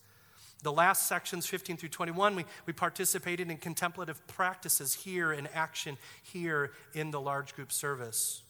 The 0.63 0.73
last 0.73 1.07
sections, 1.07 1.47
15 1.47 1.77
through 1.77 1.91
21, 1.91 2.35
we, 2.35 2.45
we 2.65 2.73
participated 2.73 3.51
in 3.51 3.59
contemplative 3.59 4.27
practices 4.27 4.95
here 4.95 5.33
in 5.33 5.47
action 5.49 5.99
here 6.23 6.73
in 6.95 7.11
the 7.11 7.21
large 7.21 7.55
group 7.55 7.71
service. 7.71 8.43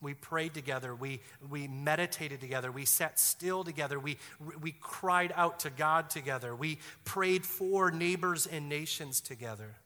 We 0.00 0.14
prayed 0.14 0.54
together. 0.54 0.94
We, 0.94 1.20
we 1.48 1.68
meditated 1.68 2.40
together. 2.40 2.72
We 2.72 2.86
sat 2.86 3.18
still 3.18 3.64
together. 3.64 4.00
We, 4.00 4.16
we 4.60 4.72
cried 4.80 5.32
out 5.36 5.60
to 5.60 5.70
God 5.70 6.08
together. 6.08 6.54
We 6.54 6.78
prayed 7.04 7.44
for 7.44 7.90
neighbors 7.90 8.46
and 8.46 8.68
nations 8.68 9.20
together. 9.20 9.76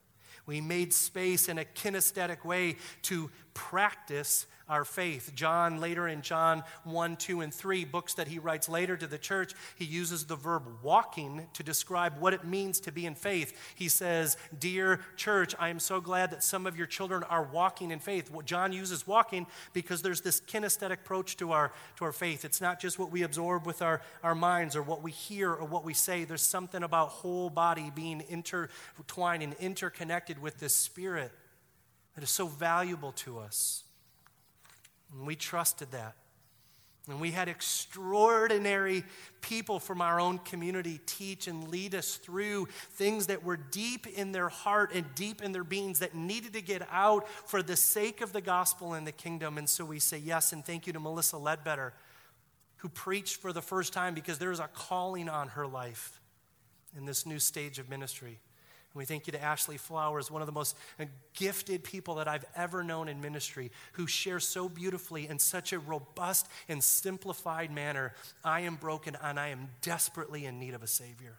We 0.47 0.61
made 0.61 0.93
space 0.93 1.49
in 1.49 1.59
a 1.59 1.65
kinesthetic 1.65 2.45
way 2.45 2.77
to 3.03 3.31
practice 3.55 4.47
our 4.69 4.85
faith. 4.85 5.33
John, 5.35 5.81
later 5.81 6.09
in 6.09 6.23
John 6.23 6.63
1, 6.85 7.17
2, 7.17 7.41
and 7.43 7.53
3, 7.53 7.85
books 7.85 8.15
that 8.15 8.29
he 8.29 8.39
writes 8.39 8.69
later 8.69 8.97
to 8.97 9.07
the 9.07 9.19
church, 9.19 9.53
he 9.77 9.85
uses 9.85 10.25
the 10.25 10.37
verb 10.37 10.65
walking 10.83 11.47
to 11.53 11.63
describe 11.63 12.19
what 12.19 12.33
it 12.33 12.45
means 12.45 12.81
to 12.81 12.93
be 12.93 13.07
in 13.07 13.15
faith. 13.15 13.57
He 13.75 13.89
says, 13.89 14.37
Dear 14.59 15.01
church, 15.17 15.55
I 15.59 15.69
am 15.69 15.79
so 15.79 16.01
glad 16.01 16.31
that 16.31 16.43
some 16.43 16.67
of 16.67 16.77
your 16.77 16.87
children 16.87 17.23
are 17.25 17.43
walking 17.43 17.91
in 17.91 17.99
faith. 17.99 18.31
Well, 18.31 18.43
John 18.43 18.73
uses 18.73 19.07
walking 19.07 19.47
because 19.73 20.03
there's 20.03 20.23
this 20.23 20.41
kinesthetic 20.41 21.01
approach 21.01 21.37
to 21.39 21.53
our, 21.53 21.73
to 21.97 22.05
our 22.05 22.13
faith. 22.13 22.45
It's 22.45 22.61
not 22.61 22.81
just 22.81 22.99
what 22.99 23.11
we 23.11 23.23
absorb 23.23 23.67
with 23.67 23.83
our, 23.83 24.01
our 24.23 24.35
minds 24.35 24.77
or 24.77 24.83
what 24.83 25.03
we 25.03 25.11
hear 25.11 25.53
or 25.53 25.67
what 25.67 25.85
we 25.85 25.95
say. 25.95 26.25
There's 26.25 26.43
something 26.43 26.83
about 26.83 27.09
whole 27.09 27.51
body 27.51 27.93
being 27.95 28.23
intertwined 28.29 29.43
and 29.43 29.55
interconnected 29.61 30.41
with 30.41 30.59
this 30.59 30.75
spirit 30.75 31.33
that 32.15 32.25
is 32.25 32.31
so 32.31 32.47
valuable 32.47 33.13
to 33.13 33.39
us. 33.39 33.84
And 35.13 35.27
we 35.27 35.37
trusted 35.37 35.91
that. 35.93 36.15
And 37.09 37.21
we 37.21 37.33
had 37.33 37.49
extraordinary 37.49 39.05
people 39.43 39.79
from 39.79 40.01
our 40.01 40.19
own 40.19 40.39
community 40.39 41.01
teach 41.05 41.49
and 41.49 41.69
lead 41.69 41.95
us 41.95 42.17
through 42.17 42.67
things 42.93 43.27
that 43.27 43.45
were 43.45 43.59
deep 43.59 44.07
in 44.07 44.33
their 44.33 44.49
heart 44.49 44.93
and 44.95 45.05
deep 45.15 45.43
in 45.43 45.53
their 45.53 45.65
beings 45.65 45.99
that 45.99 46.15
needed 46.15 46.55
to 46.55 46.63
get 46.63 46.81
out 46.91 47.29
for 47.29 47.63
the 47.63 47.77
sake 47.77 48.23
of 48.23 48.33
the 48.33 48.41
gospel 48.41 48.95
and 48.95 49.07
the 49.07 49.13
kingdom. 49.13 49.59
And 49.59 49.69
so 49.69 49.85
we 49.85 49.99
say 49.99 50.17
yes 50.17 50.55
and 50.55 50.65
thank 50.65 50.87
you 50.87 50.95
to 50.95 51.01
Melissa 51.01 51.37
Ledbetter, 51.37 51.93
who 52.77 52.89
preached 52.89 53.37
for 53.37 53.53
the 53.53 53.63
first 53.63 53.93
time 53.93 54.15
because 54.15 54.39
there 54.39 54.53
is 54.53 54.61
a 54.61 54.69
calling 54.69 55.29
on 55.29 55.49
her 55.49 55.67
life 55.67 56.23
in 56.97 57.05
this 57.05 57.27
new 57.27 57.39
stage 57.39 57.79
of 57.79 57.91
ministry. 57.91 58.39
We 58.95 59.05
thank 59.05 59.27
you 59.27 59.33
to 59.33 59.43
Ashley 59.43 59.77
Flowers, 59.77 60.31
one 60.31 60.41
of 60.41 60.47
the 60.47 60.53
most 60.53 60.77
gifted 61.35 61.83
people 61.83 62.15
that 62.17 62.29
I've 62.29 62.45
ever 62.55 62.85
known 62.85 63.09
in 63.09 63.21
ministry, 63.21 63.73
who 63.95 64.07
shares 64.07 64.47
so 64.47 64.69
beautifully 64.69 65.27
in 65.27 65.41
such 65.41 65.73
a 65.73 65.81
robust 65.81 66.47
and 66.69 66.83
simplified 66.83 67.73
manner. 67.73 68.15
I 68.45 68.61
am 68.61 68.77
broken 68.77 69.17
and 69.21 69.39
I 69.39 69.49
am 69.49 69.69
desperately 69.83 70.47
in 70.47 70.61
need 70.61 70.75
of 70.75 70.85
a 70.85 70.87
Savior. 70.87 71.35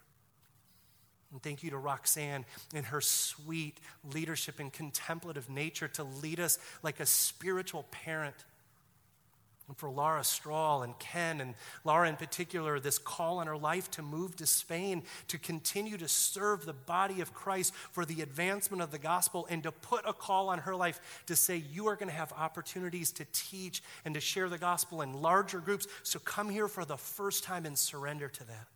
And 1.32 1.42
thank 1.42 1.62
you 1.62 1.70
to 1.70 1.78
Roxanne 1.78 2.44
and 2.74 2.86
her 2.86 3.00
sweet 3.00 3.80
leadership 4.12 4.60
and 4.60 4.70
contemplative 4.72 5.48
nature 5.48 5.88
to 5.88 6.04
lead 6.04 6.40
us 6.40 6.58
like 6.82 7.00
a 7.00 7.06
spiritual 7.06 7.84
parent 7.90 8.36
and 9.68 9.76
for 9.76 9.90
Laura 9.90 10.22
Strahl 10.22 10.82
and 10.82 10.96
Ken, 10.98 11.40
and 11.40 11.54
Laura 11.84 12.08
in 12.08 12.16
particular, 12.16 12.78
this 12.78 12.98
call 12.98 13.40
in 13.40 13.48
her 13.48 13.56
life 13.56 13.90
to 13.92 14.02
move 14.02 14.36
to 14.36 14.46
Spain, 14.46 15.02
to 15.28 15.38
continue 15.38 15.96
to 15.96 16.06
serve 16.06 16.64
the 16.64 16.72
body 16.72 17.20
of 17.20 17.34
Christ 17.34 17.74
for 17.74 18.04
the 18.04 18.22
advancement 18.22 18.82
of 18.82 18.92
the 18.92 18.98
gospel, 18.98 19.46
and 19.50 19.62
to 19.64 19.72
put 19.72 20.04
a 20.06 20.12
call 20.12 20.48
on 20.50 20.60
her 20.60 20.76
life 20.76 21.22
to 21.26 21.34
say, 21.34 21.56
You 21.56 21.88
are 21.88 21.96
going 21.96 22.08
to 22.08 22.14
have 22.14 22.32
opportunities 22.32 23.10
to 23.12 23.26
teach 23.32 23.82
and 24.04 24.14
to 24.14 24.20
share 24.20 24.48
the 24.48 24.58
gospel 24.58 25.02
in 25.02 25.20
larger 25.20 25.58
groups. 25.58 25.88
So 26.04 26.18
come 26.20 26.48
here 26.48 26.68
for 26.68 26.84
the 26.84 26.96
first 26.96 27.42
time 27.42 27.66
and 27.66 27.76
surrender 27.76 28.28
to 28.28 28.44
that 28.44 28.66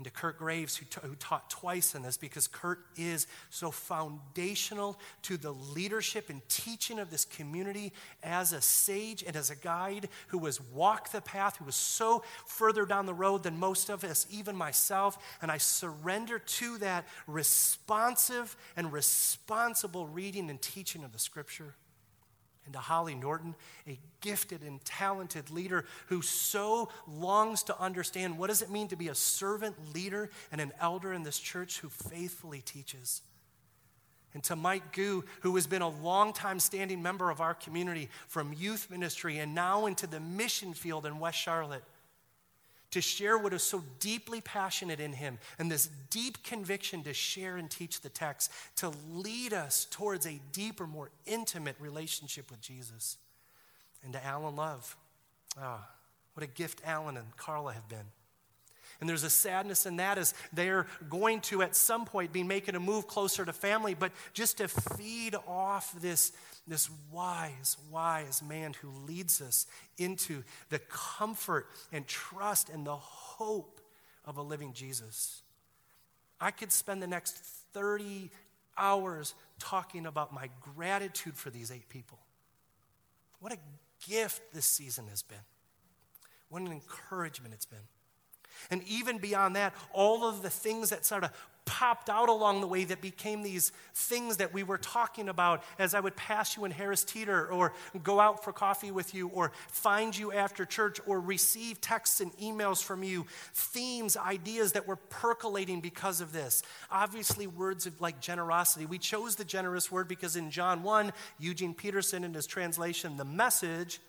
and 0.00 0.04
to 0.06 0.10
Kurt 0.10 0.38
Graves, 0.38 0.78
who, 0.78 0.86
who, 1.06 1.14
taught 1.16 1.50
twice 1.50 1.94
in 1.94 2.00
this, 2.00 2.16
because 2.16 2.48
Kurt 2.48 2.78
is 2.96 3.26
so 3.50 3.70
foundational 3.70 4.98
to 5.24 5.36
the 5.36 5.52
leadership 5.52 6.30
and 6.30 6.40
teaching 6.48 6.98
of 6.98 7.10
this 7.10 7.26
community 7.26 7.92
as 8.22 8.54
a 8.54 8.62
sage 8.62 9.22
and 9.22 9.36
as 9.36 9.50
a 9.50 9.56
guide 9.56 10.08
who 10.28 10.46
has 10.46 10.58
walked 10.58 11.12
the 11.12 11.20
path, 11.20 11.58
who 11.58 11.66
was 11.66 11.74
so 11.74 12.24
further 12.46 12.86
down 12.86 13.04
the 13.04 13.12
road 13.12 13.42
than 13.42 13.58
most 13.58 13.90
of 13.90 14.02
us, 14.02 14.26
even 14.30 14.56
myself. 14.56 15.18
And 15.42 15.50
I 15.50 15.58
surrender 15.58 16.38
to 16.38 16.78
that 16.78 17.04
responsive 17.26 18.56
and 18.78 18.90
responsible 18.90 20.06
reading 20.06 20.48
and 20.48 20.62
teaching 20.62 21.04
of 21.04 21.12
the 21.12 21.18
scripture 21.18 21.74
and 22.64 22.74
to 22.74 22.78
Holly 22.78 23.14
Norton, 23.14 23.54
a 23.88 23.98
gifted 24.20 24.62
and 24.62 24.84
talented 24.84 25.50
leader 25.50 25.84
who 26.06 26.22
so 26.22 26.88
longs 27.08 27.62
to 27.64 27.80
understand 27.80 28.38
what 28.38 28.48
does 28.48 28.62
it 28.62 28.70
mean 28.70 28.88
to 28.88 28.96
be 28.96 29.08
a 29.08 29.14
servant 29.14 29.76
leader 29.94 30.30
and 30.52 30.60
an 30.60 30.72
elder 30.80 31.12
in 31.12 31.22
this 31.22 31.38
church 31.38 31.80
who 31.80 31.88
faithfully 31.88 32.60
teaches. 32.60 33.22
And 34.32 34.44
to 34.44 34.54
Mike 34.54 34.92
Gu, 34.92 35.24
who 35.40 35.54
has 35.56 35.66
been 35.66 35.82
a 35.82 35.88
longtime 35.88 36.60
standing 36.60 37.02
member 37.02 37.30
of 37.30 37.40
our 37.40 37.54
community 37.54 38.08
from 38.28 38.52
youth 38.52 38.88
ministry 38.90 39.38
and 39.38 39.54
now 39.54 39.86
into 39.86 40.06
the 40.06 40.20
mission 40.20 40.72
field 40.72 41.04
in 41.04 41.18
West 41.18 41.38
Charlotte 41.38 41.82
to 42.90 43.00
share 43.00 43.38
what 43.38 43.52
is 43.52 43.62
so 43.62 43.84
deeply 43.98 44.40
passionate 44.40 45.00
in 45.00 45.12
him 45.12 45.38
and 45.58 45.70
this 45.70 45.88
deep 46.10 46.42
conviction 46.42 47.02
to 47.04 47.14
share 47.14 47.56
and 47.56 47.70
teach 47.70 48.00
the 48.00 48.08
text, 48.08 48.50
to 48.76 48.92
lead 49.10 49.52
us 49.52 49.86
towards 49.90 50.26
a 50.26 50.40
deeper, 50.52 50.86
more 50.86 51.10
intimate 51.26 51.76
relationship 51.78 52.50
with 52.50 52.60
Jesus. 52.60 53.16
And 54.02 54.12
to 54.14 54.24
Alan 54.24 54.56
Love. 54.56 54.96
Ah, 55.60 55.88
what 56.34 56.44
a 56.44 56.46
gift 56.46 56.80
Alan 56.84 57.16
and 57.16 57.36
Carla 57.36 57.72
have 57.72 57.88
been. 57.88 58.06
And 59.00 59.08
there's 59.08 59.24
a 59.24 59.30
sadness 59.30 59.86
in 59.86 59.96
that 59.96 60.18
as 60.18 60.34
they're 60.52 60.86
going 61.08 61.40
to, 61.42 61.62
at 61.62 61.74
some 61.74 62.04
point, 62.04 62.32
be 62.32 62.42
making 62.42 62.74
a 62.74 62.80
move 62.80 63.06
closer 63.06 63.44
to 63.44 63.52
family, 63.52 63.94
but 63.94 64.12
just 64.34 64.58
to 64.58 64.68
feed 64.68 65.34
off 65.48 65.98
this, 66.00 66.32
this 66.68 66.90
wise, 67.10 67.78
wise 67.90 68.42
man 68.46 68.74
who 68.82 68.90
leads 69.06 69.40
us 69.40 69.66
into 69.96 70.42
the 70.68 70.78
comfort 70.78 71.68
and 71.92 72.06
trust 72.06 72.68
and 72.68 72.86
the 72.86 72.96
hope 72.96 73.80
of 74.26 74.36
a 74.36 74.42
living 74.42 74.74
Jesus. 74.74 75.42
I 76.38 76.50
could 76.50 76.70
spend 76.70 77.02
the 77.02 77.06
next 77.06 77.36
30 77.72 78.30
hours 78.76 79.34
talking 79.58 80.06
about 80.06 80.32
my 80.32 80.48
gratitude 80.74 81.36
for 81.36 81.50
these 81.50 81.70
eight 81.70 81.88
people. 81.88 82.18
What 83.40 83.52
a 83.52 83.58
gift 84.08 84.52
this 84.52 84.66
season 84.66 85.06
has 85.08 85.22
been. 85.22 85.38
What 86.50 86.62
an 86.62 86.72
encouragement 86.72 87.54
it's 87.54 87.66
been. 87.66 87.78
And 88.70 88.82
even 88.84 89.18
beyond 89.18 89.56
that, 89.56 89.74
all 89.92 90.24
of 90.24 90.42
the 90.42 90.50
things 90.50 90.90
that 90.90 91.04
sort 91.04 91.24
of 91.24 91.32
popped 91.70 92.10
out 92.10 92.28
along 92.28 92.60
the 92.60 92.66
way 92.66 92.82
that 92.82 93.00
became 93.00 93.42
these 93.42 93.70
things 93.94 94.38
that 94.38 94.52
we 94.52 94.64
were 94.64 94.76
talking 94.76 95.28
about 95.28 95.62
as 95.78 95.94
I 95.94 96.00
would 96.00 96.16
pass 96.16 96.56
you 96.56 96.64
in 96.64 96.72
Harris 96.72 97.04
Teeter 97.04 97.46
or 97.46 97.72
go 98.02 98.18
out 98.18 98.42
for 98.42 98.52
coffee 98.52 98.90
with 98.90 99.14
you 99.14 99.28
or 99.28 99.52
find 99.68 100.16
you 100.16 100.32
after 100.32 100.64
church 100.64 100.98
or 101.06 101.20
receive 101.20 101.80
texts 101.80 102.20
and 102.20 102.36
emails 102.38 102.82
from 102.82 103.04
you, 103.04 103.24
themes, 103.54 104.16
ideas 104.16 104.72
that 104.72 104.88
were 104.88 104.96
percolating 104.96 105.80
because 105.80 106.20
of 106.20 106.32
this. 106.32 106.62
Obviously, 106.90 107.46
words 107.46 107.86
of 107.86 108.00
like 108.00 108.20
generosity. 108.20 108.84
We 108.84 108.98
chose 108.98 109.36
the 109.36 109.44
generous 109.44 109.92
word 109.92 110.08
because 110.08 110.34
in 110.34 110.50
John 110.50 110.82
1, 110.82 111.12
Eugene 111.38 111.74
Peterson 111.74 112.24
in 112.24 112.34
his 112.34 112.46
translation, 112.46 113.16
the 113.16 113.24
message, 113.24 114.00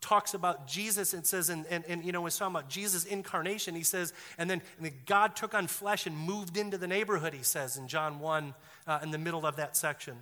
talks 0.00 0.34
about 0.34 0.66
Jesus 0.66 1.14
and 1.14 1.26
says, 1.26 1.48
and, 1.48 1.66
and, 1.66 1.84
and 1.86 2.04
you 2.04 2.12
know, 2.12 2.20
when 2.20 2.30
talking 2.30 2.54
about 2.54 2.68
Jesus' 2.68 3.04
incarnation, 3.04 3.74
he 3.74 3.82
says, 3.82 4.12
and 4.38 4.48
then, 4.48 4.60
and 4.76 4.86
then, 4.86 4.92
God 5.06 5.36
took 5.36 5.54
on 5.54 5.66
flesh 5.66 6.06
and 6.06 6.16
moved 6.16 6.56
into 6.56 6.76
the 6.76 6.86
neighborhood, 6.86 7.32
he 7.32 7.42
says 7.42 7.76
in 7.76 7.88
John 7.88 8.20
1, 8.20 8.54
uh, 8.86 8.98
in 9.02 9.10
the 9.10 9.18
middle 9.18 9.46
of 9.46 9.56
that 9.56 9.76
section. 9.76 10.16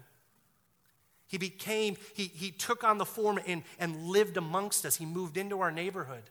He 1.27 1.39
became, 1.39 1.97
he, 2.15 2.25
he 2.25 2.51
took 2.51 2.85
on 2.85 2.99
the 2.99 3.05
form 3.05 3.39
and, 3.47 3.63
and 3.79 4.07
lived 4.07 4.37
amongst 4.37 4.87
us. 4.87 4.97
He 4.97 5.05
moved 5.05 5.37
into 5.37 5.61
our 5.61 5.71
neighborhood. 5.71 6.23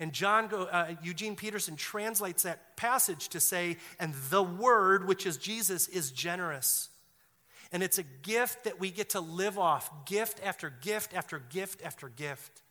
And 0.00 0.12
John, 0.12 0.52
uh, 0.52 0.94
Eugene 1.02 1.36
Peterson 1.36 1.76
translates 1.76 2.44
that 2.44 2.76
passage 2.76 3.28
to 3.30 3.40
say, 3.40 3.76
and 3.98 4.14
the 4.30 4.42
word, 4.42 5.06
which 5.06 5.26
is 5.26 5.36
Jesus, 5.36 5.88
is 5.88 6.10
generous. 6.10 6.88
And 7.70 7.82
it's 7.82 7.98
a 7.98 8.02
gift 8.02 8.64
that 8.64 8.80
we 8.80 8.90
get 8.90 9.10
to 9.10 9.20
live 9.20 9.58
off, 9.58 10.06
gift 10.06 10.40
after 10.44 10.70
gift 10.70 11.14
after 11.14 11.38
gift 11.38 11.82
after 11.84 12.08
gift. 12.08 12.62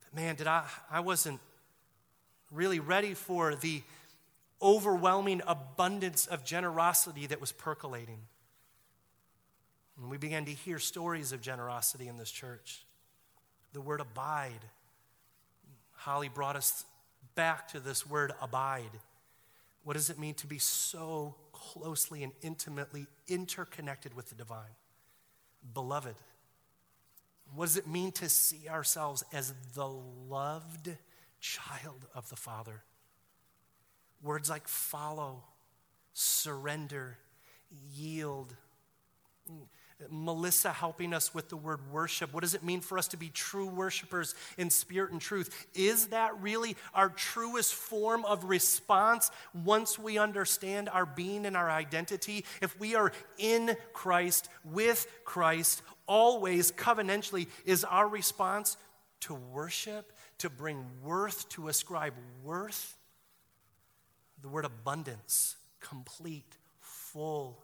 But 0.00 0.20
man, 0.20 0.36
did 0.36 0.46
I, 0.46 0.64
I 0.90 1.00
wasn't 1.00 1.40
really 2.50 2.80
ready 2.80 3.14
for 3.14 3.54
the 3.54 3.82
overwhelming 4.62 5.42
abundance 5.46 6.26
of 6.26 6.44
generosity 6.44 7.26
that 7.26 7.40
was 7.40 7.52
percolating. 7.52 8.20
And 10.00 10.10
we 10.10 10.16
began 10.16 10.46
to 10.46 10.52
hear 10.52 10.78
stories 10.78 11.32
of 11.32 11.40
generosity 11.42 12.08
in 12.08 12.16
this 12.16 12.30
church. 12.30 12.84
The 13.74 13.80
word 13.80 14.00
abide 14.00 14.64
Holly 15.98 16.28
brought 16.28 16.54
us 16.54 16.84
back 17.34 17.68
to 17.68 17.80
this 17.80 18.06
word 18.06 18.32
abide. 18.40 19.00
What 19.82 19.94
does 19.94 20.10
it 20.10 20.18
mean 20.18 20.34
to 20.34 20.46
be 20.46 20.58
so 20.58 21.34
closely 21.58 22.22
and 22.22 22.32
intimately 22.42 23.06
interconnected 23.26 24.14
with 24.14 24.28
the 24.28 24.34
divine? 24.34 24.76
Beloved. 25.74 26.14
What 27.54 27.66
does 27.66 27.76
it 27.76 27.86
mean 27.86 28.12
to 28.12 28.28
see 28.28 28.68
ourselves 28.68 29.24
as 29.32 29.54
the 29.74 29.88
loved 29.88 30.90
child 31.40 32.06
of 32.14 32.28
the 32.28 32.36
Father? 32.36 32.82
Words 34.22 34.50
like 34.50 34.68
follow, 34.68 35.44
surrender, 36.12 37.18
yield, 37.94 38.54
Melissa 40.10 40.72
helping 40.72 41.12
us 41.12 41.34
with 41.34 41.48
the 41.48 41.56
word 41.56 41.80
worship. 41.90 42.32
What 42.32 42.42
does 42.42 42.54
it 42.54 42.62
mean 42.62 42.80
for 42.80 42.98
us 42.98 43.08
to 43.08 43.16
be 43.16 43.30
true 43.30 43.66
worshipers 43.66 44.36
in 44.56 44.70
spirit 44.70 45.10
and 45.10 45.20
truth? 45.20 45.66
Is 45.74 46.08
that 46.08 46.40
really 46.40 46.76
our 46.94 47.08
truest 47.08 47.74
form 47.74 48.24
of 48.24 48.44
response 48.44 49.30
once 49.52 49.98
we 49.98 50.16
understand 50.16 50.88
our 50.88 51.04
being 51.04 51.46
and 51.46 51.56
our 51.56 51.68
identity? 51.68 52.44
If 52.62 52.78
we 52.78 52.94
are 52.94 53.12
in 53.38 53.76
Christ, 53.92 54.48
with 54.64 55.06
Christ, 55.24 55.82
always 56.06 56.70
covenantally, 56.70 57.48
is 57.64 57.82
our 57.82 58.06
response 58.06 58.76
to 59.20 59.34
worship, 59.34 60.12
to 60.38 60.48
bring 60.48 60.84
worth, 61.02 61.48
to 61.50 61.66
ascribe 61.66 62.14
worth? 62.44 62.96
The 64.42 64.48
word 64.48 64.64
abundance, 64.64 65.56
complete, 65.80 66.56
full, 66.78 67.58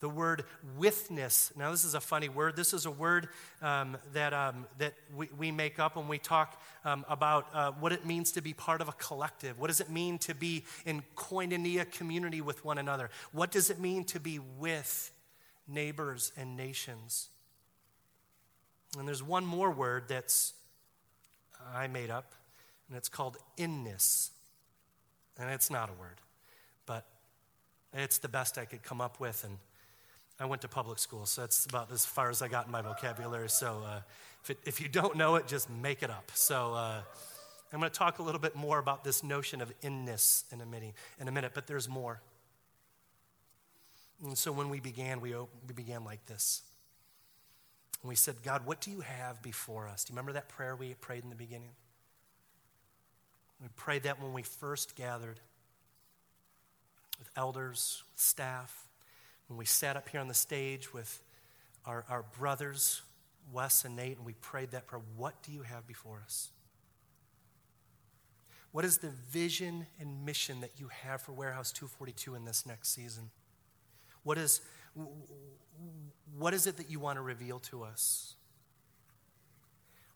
the 0.00 0.08
word 0.08 0.44
withness. 0.76 1.52
Now, 1.56 1.70
this 1.70 1.84
is 1.84 1.94
a 1.94 2.00
funny 2.00 2.28
word. 2.28 2.54
This 2.54 2.72
is 2.72 2.86
a 2.86 2.90
word 2.90 3.28
um, 3.60 3.96
that, 4.12 4.32
um, 4.32 4.66
that 4.78 4.94
we, 5.14 5.28
we, 5.36 5.50
make 5.50 5.80
up 5.80 5.96
when 5.96 6.06
we 6.06 6.18
talk 6.18 6.60
um, 6.84 7.04
about 7.08 7.46
uh, 7.52 7.72
what 7.72 7.92
it 7.92 8.06
means 8.06 8.32
to 8.32 8.40
be 8.40 8.52
part 8.52 8.80
of 8.80 8.88
a 8.88 8.92
collective. 8.92 9.58
What 9.58 9.68
does 9.68 9.80
it 9.80 9.90
mean 9.90 10.18
to 10.18 10.34
be 10.34 10.64
in 10.86 11.02
koinonia 11.16 11.90
community 11.90 12.40
with 12.40 12.64
one 12.64 12.78
another? 12.78 13.10
What 13.32 13.50
does 13.50 13.70
it 13.70 13.80
mean 13.80 14.04
to 14.04 14.20
be 14.20 14.38
with 14.38 15.10
neighbors 15.66 16.32
and 16.36 16.56
nations? 16.56 17.28
And 18.96 19.06
there's 19.06 19.22
one 19.22 19.44
more 19.44 19.70
word 19.70 20.04
that's 20.08 20.54
I 21.74 21.88
made 21.88 22.10
up, 22.10 22.32
and 22.88 22.96
it's 22.96 23.08
called 23.08 23.36
inness. 23.56 24.30
And 25.38 25.50
it's 25.50 25.70
not 25.70 25.88
a 25.88 25.92
word, 25.92 26.20
but 26.86 27.06
it's 27.92 28.18
the 28.18 28.28
best 28.28 28.58
I 28.58 28.64
could 28.64 28.82
come 28.82 29.00
up 29.00 29.20
with. 29.20 29.44
And 29.44 29.58
I 30.40 30.44
went 30.44 30.62
to 30.62 30.68
public 30.68 30.98
school, 30.98 31.26
so 31.26 31.40
that's 31.40 31.66
about 31.66 31.90
as 31.90 32.06
far 32.06 32.30
as 32.30 32.42
I 32.42 32.48
got 32.48 32.66
in 32.66 32.72
my 32.72 32.80
vocabulary. 32.82 33.48
So 33.48 33.82
uh, 33.84 34.00
if, 34.44 34.50
it, 34.50 34.58
if, 34.64 34.80
you 34.80 34.88
don't 34.88 35.16
know 35.16 35.34
it, 35.34 35.48
just 35.48 35.68
make 35.68 36.02
it 36.02 36.10
up. 36.10 36.30
So 36.34 36.74
uh, 36.74 37.00
I'm 37.72 37.80
going 37.80 37.90
to 37.90 37.98
talk 37.98 38.20
a 38.20 38.22
little 38.22 38.40
bit 38.40 38.54
more 38.54 38.78
about 38.78 39.02
this 39.02 39.24
notion 39.24 39.60
of 39.60 39.72
inness 39.82 40.44
in 40.52 40.60
a 40.60 40.66
minute, 40.66 40.94
in 41.20 41.26
a 41.26 41.32
minute 41.32 41.52
but 41.54 41.66
there's 41.66 41.88
more. 41.88 42.20
And 44.24 44.38
so 44.38 44.52
when 44.52 44.68
we 44.68 44.80
began, 44.80 45.20
we, 45.20 45.34
we 45.34 45.74
began 45.74 46.04
like 46.04 46.24
this. 46.26 46.62
And 48.02 48.08
we 48.08 48.14
said, 48.14 48.36
God, 48.44 48.64
what 48.64 48.80
do 48.80 48.90
you 48.90 49.00
have 49.00 49.42
before 49.42 49.88
us? 49.88 50.04
Do 50.04 50.12
you 50.12 50.14
remember 50.14 50.32
that 50.34 50.48
prayer 50.48 50.76
we 50.76 50.94
prayed 50.94 51.24
in 51.24 51.30
the 51.30 51.36
beginning? 51.36 51.70
We 53.60 53.68
prayed 53.76 54.04
that 54.04 54.22
when 54.22 54.32
we 54.32 54.42
first 54.42 54.94
gathered 54.94 55.40
with 57.18 57.28
elders, 57.36 58.04
with 58.12 58.20
staff, 58.20 58.87
when 59.48 59.58
we 59.58 59.64
sat 59.64 59.96
up 59.96 60.08
here 60.08 60.20
on 60.20 60.28
the 60.28 60.34
stage 60.34 60.92
with 60.92 61.22
our, 61.84 62.04
our 62.08 62.24
brothers, 62.38 63.02
Wes 63.52 63.84
and 63.84 63.96
Nate, 63.96 64.18
and 64.18 64.26
we 64.26 64.34
prayed 64.34 64.70
that 64.72 64.86
prayer, 64.86 65.02
what 65.16 65.42
do 65.42 65.52
you 65.52 65.62
have 65.62 65.86
before 65.86 66.22
us? 66.24 66.50
What 68.72 68.84
is 68.84 68.98
the 68.98 69.10
vision 69.30 69.86
and 69.98 70.24
mission 70.24 70.60
that 70.60 70.72
you 70.76 70.88
have 70.88 71.22
for 71.22 71.32
Warehouse 71.32 71.72
242 71.72 72.34
in 72.34 72.44
this 72.44 72.66
next 72.66 72.90
season? 72.90 73.30
What 74.22 74.36
is, 74.36 74.60
what 76.36 76.52
is 76.52 76.66
it 76.66 76.76
that 76.76 76.90
you 76.90 77.00
want 77.00 77.16
to 77.16 77.22
reveal 77.22 77.58
to 77.60 77.82
us? 77.82 78.34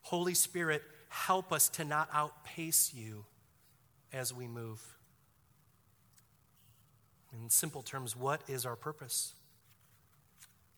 Holy 0.01 0.35
Spirit, 0.35 0.83
help 1.09 1.51
us 1.51 1.69
to 1.69 1.83
not 1.83 2.09
outpace 2.13 2.93
you 2.93 3.25
as 4.11 4.31
we 4.31 4.47
move. 4.47 4.81
In 7.33 7.49
simple 7.49 7.81
terms, 7.81 8.15
what 8.15 8.41
is 8.47 8.65
our 8.65 8.75
purpose? 8.75 9.33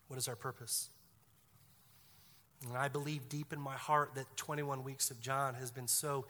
What 0.08 0.18
is 0.18 0.28
our 0.28 0.36
purpose? 0.36 0.90
And 2.66 2.76
I 2.76 2.88
believe 2.88 3.28
deep 3.28 3.52
in 3.52 3.60
my 3.60 3.74
heart 3.74 4.14
that 4.14 4.36
21 4.36 4.82
weeks 4.82 5.10
of 5.10 5.20
John 5.20 5.54
has 5.54 5.70
been 5.70 5.86
so 5.86 6.26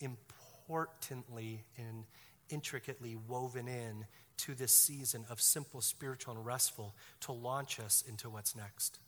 importantly 0.00 1.64
and 1.78 2.04
intricately 2.50 3.16
woven 3.28 3.68
in 3.68 4.06
to 4.36 4.54
this 4.54 4.72
season 4.72 5.24
of 5.30 5.40
simple, 5.40 5.80
spiritual, 5.80 6.34
and 6.34 6.44
restful 6.44 6.94
to 7.20 7.32
launch 7.32 7.78
us 7.78 8.02
into 8.06 8.28
what's 8.28 8.56
next. 8.56 8.98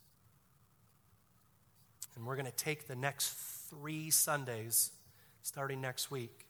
And 2.15 2.25
we're 2.25 2.35
going 2.35 2.45
to 2.45 2.51
take 2.51 2.87
the 2.87 2.95
next 2.95 3.33
three 3.69 4.09
Sundays, 4.09 4.91
starting 5.43 5.81
next 5.81 6.09
week, 6.09 6.46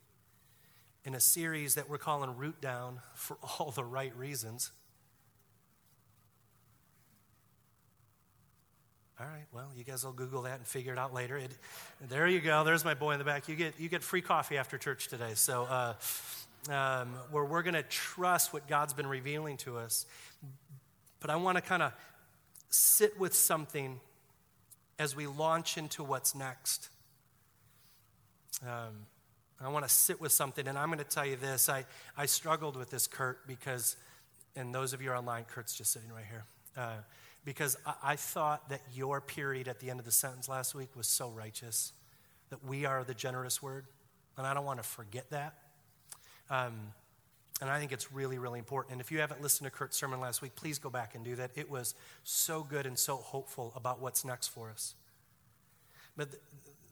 in 1.05 1.15
a 1.15 1.19
series 1.19 1.75
that 1.75 1.89
we're 1.89 1.97
calling 1.97 2.35
Root 2.35 2.59
Down 2.61 2.99
for 3.13 3.37
all 3.59 3.71
the 3.71 3.83
right 3.83 4.15
reasons. 4.15 4.71
All 9.19 9.25
right, 9.25 9.45
well, 9.51 9.71
you 9.75 9.83
guys 9.83 10.05
will 10.05 10.11
Google 10.11 10.43
that 10.43 10.59
and 10.59 10.67
figure 10.67 10.93
it 10.93 10.99
out 10.99 11.11
later. 11.11 11.37
It, 11.37 11.49
there 12.07 12.27
you 12.27 12.39
go. 12.39 12.63
There's 12.63 12.85
my 12.85 12.93
boy 12.93 13.13
in 13.13 13.19
the 13.19 13.25
back. 13.25 13.47
You 13.47 13.55
get, 13.55 13.73
you 13.79 13.89
get 13.89 14.03
free 14.03 14.21
coffee 14.21 14.57
after 14.57 14.77
church 14.77 15.07
today. 15.07 15.31
So, 15.33 15.63
uh, 15.63 15.93
um, 16.69 17.13
where 17.31 17.45
we're 17.45 17.63
going 17.63 17.73
to 17.73 17.83
trust 17.83 18.53
what 18.53 18.67
God's 18.67 18.93
been 18.93 19.07
revealing 19.07 19.57
to 19.57 19.77
us. 19.77 20.05
But 21.19 21.29
I 21.29 21.35
want 21.37 21.57
to 21.57 21.61
kind 21.61 21.81
of 21.81 21.93
sit 22.69 23.19
with 23.19 23.33
something 23.33 23.99
as 24.99 25.15
we 25.15 25.27
launch 25.27 25.77
into 25.77 26.03
what's 26.03 26.35
next. 26.35 26.89
Um, 28.63 29.05
I 29.59 29.69
want 29.69 29.87
to 29.87 29.93
sit 29.93 30.21
with 30.21 30.31
something, 30.31 30.67
and 30.67 30.77
I'm 30.77 30.87
going 30.87 30.99
to 30.99 31.03
tell 31.03 31.25
you 31.25 31.35
this. 31.35 31.67
I, 31.67 31.85
I 32.15 32.27
struggled 32.27 32.75
with 32.75 32.91
this, 32.91 33.07
Kurt, 33.07 33.47
because, 33.47 33.97
and 34.55 34.73
those 34.73 34.93
of 34.93 35.01
you 35.01 35.11
online, 35.11 35.45
Kurt's 35.45 35.75
just 35.75 35.91
sitting 35.91 36.11
right 36.11 36.25
here, 36.29 36.43
uh, 36.77 36.97
because 37.43 37.75
I, 37.85 37.93
I 38.03 38.15
thought 38.15 38.69
that 38.69 38.81
your 38.93 39.19
period 39.19 39.67
at 39.67 39.79
the 39.79 39.89
end 39.89 39.99
of 39.99 40.05
the 40.05 40.11
sentence 40.11 40.47
last 40.47 40.75
week 40.75 40.95
was 40.95 41.07
so 41.07 41.29
righteous, 41.29 41.93
that 42.49 42.63
we 42.63 42.85
are 42.85 43.03
the 43.03 43.15
generous 43.15 43.61
word, 43.61 43.85
and 44.37 44.45
I 44.45 44.53
don't 44.53 44.65
want 44.65 44.79
to 44.79 44.87
forget 44.87 45.29
that. 45.31 45.55
Um, 46.49 46.93
and 47.59 47.69
I 47.71 47.79
think 47.79 47.91
it's 47.91 48.11
really, 48.11 48.37
really 48.37 48.59
important. 48.59 48.91
And 48.91 49.01
if 49.01 49.11
you 49.11 49.19
haven't 49.19 49.41
listened 49.41 49.65
to 49.65 49.75
Kurt's 49.75 49.97
sermon 49.97 50.19
last 50.19 50.43
week, 50.43 50.55
please 50.55 50.77
go 50.77 50.91
back 50.91 51.15
and 51.15 51.25
do 51.25 51.35
that. 51.37 51.49
It 51.55 51.69
was 51.69 51.95
so 52.23 52.63
good 52.63 52.85
and 52.85 52.97
so 52.97 53.17
hopeful 53.17 53.73
about 53.75 53.99
what's 53.99 54.23
next 54.23 54.49
for 54.49 54.69
us. 54.69 54.93
But 56.15 56.29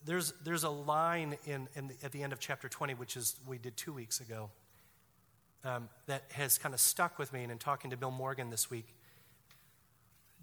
there's, 0.05 0.33
there's 0.43 0.63
a 0.63 0.69
line 0.69 1.37
in, 1.45 1.67
in 1.75 1.87
the, 1.87 1.95
at 2.03 2.11
the 2.11 2.21
end 2.21 2.31
of 2.31 2.39
chapter 2.39 2.69
20, 2.69 2.93
which 2.93 3.17
is 3.17 3.35
we 3.47 3.57
did 3.57 3.75
two 3.75 3.91
weeks 3.91 4.19
ago, 4.21 4.49
um, 5.63 5.89
that 6.05 6.23
has 6.31 6.57
kind 6.57 6.73
of 6.75 6.79
stuck 6.79 7.17
with 7.17 7.33
me. 7.33 7.43
And 7.43 7.51
in 7.51 7.57
talking 7.57 7.89
to 7.89 7.97
Bill 7.97 8.11
Morgan 8.11 8.49
this 8.49 8.69
week, 8.69 8.95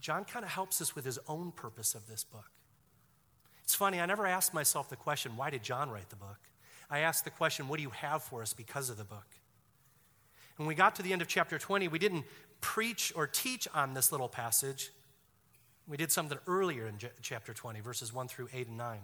John 0.01 0.25
kind 0.25 0.45
of 0.45 0.51
helps 0.51 0.81
us 0.81 0.97
with 0.97 1.05
his 1.05 1.19
own 1.29 1.53
purpose 1.53 1.95
of 1.95 2.09
this 2.09 2.25
book. 2.25 2.51
It's 3.63 3.75
funny, 3.75 4.01
I 4.01 4.07
never 4.07 4.27
asked 4.27 4.53
myself 4.53 4.91
the 4.91 4.97
question, 4.97 5.37
why 5.37 5.51
did 5.51 5.63
John 5.63 5.91
write 5.91 6.11
the 6.11 6.17
book? 6.17 6.39
I 6.91 7.01
asked 7.01 7.25
the 7.25 7.31
question, 7.31 7.69
what 7.69 7.77
do 7.77 7.83
you 7.83 7.91
have 7.91 8.23
for 8.23 8.43
us 8.43 8.53
because 8.53 8.91
of 8.91 8.99
the 8.99 9.05
book? 9.05 9.27
When 10.57 10.67
we 10.67 10.75
got 10.75 10.97
to 10.97 11.03
the 11.03 11.13
end 11.13 11.23
of 11.23 11.29
chapter 11.29 11.57
20, 11.57 11.87
we 11.89 11.99
didn't 12.01 12.25
preach 12.61 13.13
or 13.15 13.29
teach 13.29 13.69
on 13.73 13.95
this 13.95 14.11
little 14.11 14.29
passage. 14.29 14.91
We 15.87 15.97
did 15.97 16.11
something 16.11 16.39
earlier 16.49 16.87
in 16.87 16.99
chapter 17.23 17.55
20, 17.55 17.81
verses 17.81 18.13
1 18.13 18.29
through 18.29 18.49
8 18.53 18.67
and 18.67 18.77
9 18.77 18.99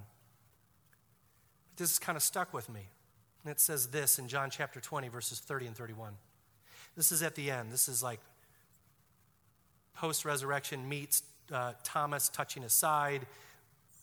this 1.78 1.90
has 1.90 1.98
kind 1.98 2.16
of 2.16 2.22
stuck 2.22 2.52
with 2.52 2.68
me. 2.68 2.88
And 3.44 3.50
it 3.50 3.60
says 3.60 3.88
this 3.88 4.18
in 4.18 4.28
John 4.28 4.50
chapter 4.50 4.80
20, 4.80 5.08
verses 5.08 5.38
30 5.38 5.68
and 5.68 5.76
31. 5.76 6.12
This 6.96 7.12
is 7.12 7.22
at 7.22 7.34
the 7.34 7.50
end. 7.50 7.72
This 7.72 7.88
is 7.88 8.02
like 8.02 8.20
post 9.94 10.24
resurrection 10.24 10.88
meets 10.88 11.22
uh, 11.52 11.72
Thomas 11.82 12.28
touching 12.28 12.62
his 12.62 12.72
side, 12.72 13.26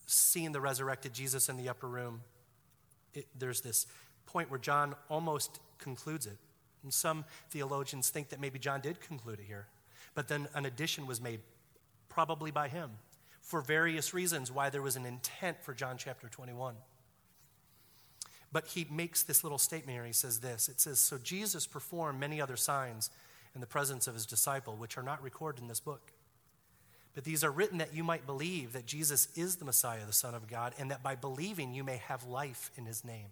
seeing 0.07 0.51
the 0.51 0.61
resurrected 0.61 1.13
Jesus 1.13 1.49
in 1.49 1.57
the 1.57 1.69
upper 1.69 1.87
room. 1.87 2.21
it, 3.13 3.27
there's 3.37 3.61
this 3.61 3.85
point 4.25 4.49
where 4.49 4.59
John 4.59 4.95
almost 5.09 5.59
concludes 5.77 6.25
it. 6.25 6.37
And 6.83 6.93
some 6.93 7.25
theologians 7.49 8.09
think 8.09 8.29
that 8.29 8.39
maybe 8.39 8.59
John 8.59 8.81
did 8.81 9.01
conclude 9.01 9.39
it 9.39 9.45
here. 9.45 9.67
But 10.13 10.27
then 10.27 10.47
an 10.53 10.65
addition 10.65 11.07
was 11.07 11.19
made, 11.19 11.41
probably 12.09 12.51
by 12.51 12.69
him, 12.69 12.91
for 13.41 13.61
various 13.61 14.13
reasons 14.13 14.51
why 14.51 14.69
there 14.69 14.81
was 14.81 14.95
an 14.95 15.05
intent 15.05 15.61
for 15.61 15.73
John 15.73 15.97
chapter 15.97 16.29
21. 16.29 16.75
But 18.55 18.67
he 18.67 18.87
makes 18.89 19.21
this 19.21 19.43
little 19.43 19.57
statement 19.57 19.97
here. 19.97 20.05
He 20.05 20.13
says 20.13 20.39
this 20.39 20.69
It 20.69 20.79
says, 20.79 20.97
So 20.97 21.17
Jesus 21.17 21.67
performed 21.67 22.21
many 22.21 22.39
other 22.39 22.55
signs 22.55 23.09
in 23.53 23.59
the 23.59 23.67
presence 23.67 24.07
of 24.07 24.13
his 24.13 24.25
disciple, 24.25 24.77
which 24.77 24.97
are 24.97 25.03
not 25.03 25.21
recorded 25.21 25.61
in 25.61 25.67
this 25.67 25.81
book. 25.81 26.13
But 27.15 27.25
these 27.25 27.43
are 27.43 27.51
written 27.51 27.79
that 27.79 27.93
you 27.93 28.01
might 28.01 28.25
believe 28.25 28.71
that 28.71 28.85
Jesus 28.85 29.27
is 29.35 29.57
the 29.57 29.65
Messiah, 29.65 30.05
the 30.07 30.13
Son 30.13 30.33
of 30.33 30.47
God, 30.47 30.73
and 30.79 30.89
that 30.89 31.03
by 31.03 31.15
believing 31.15 31.73
you 31.73 31.83
may 31.83 31.97
have 31.97 32.23
life 32.23 32.71
in 32.77 32.85
his 32.85 33.03
name. 33.03 33.27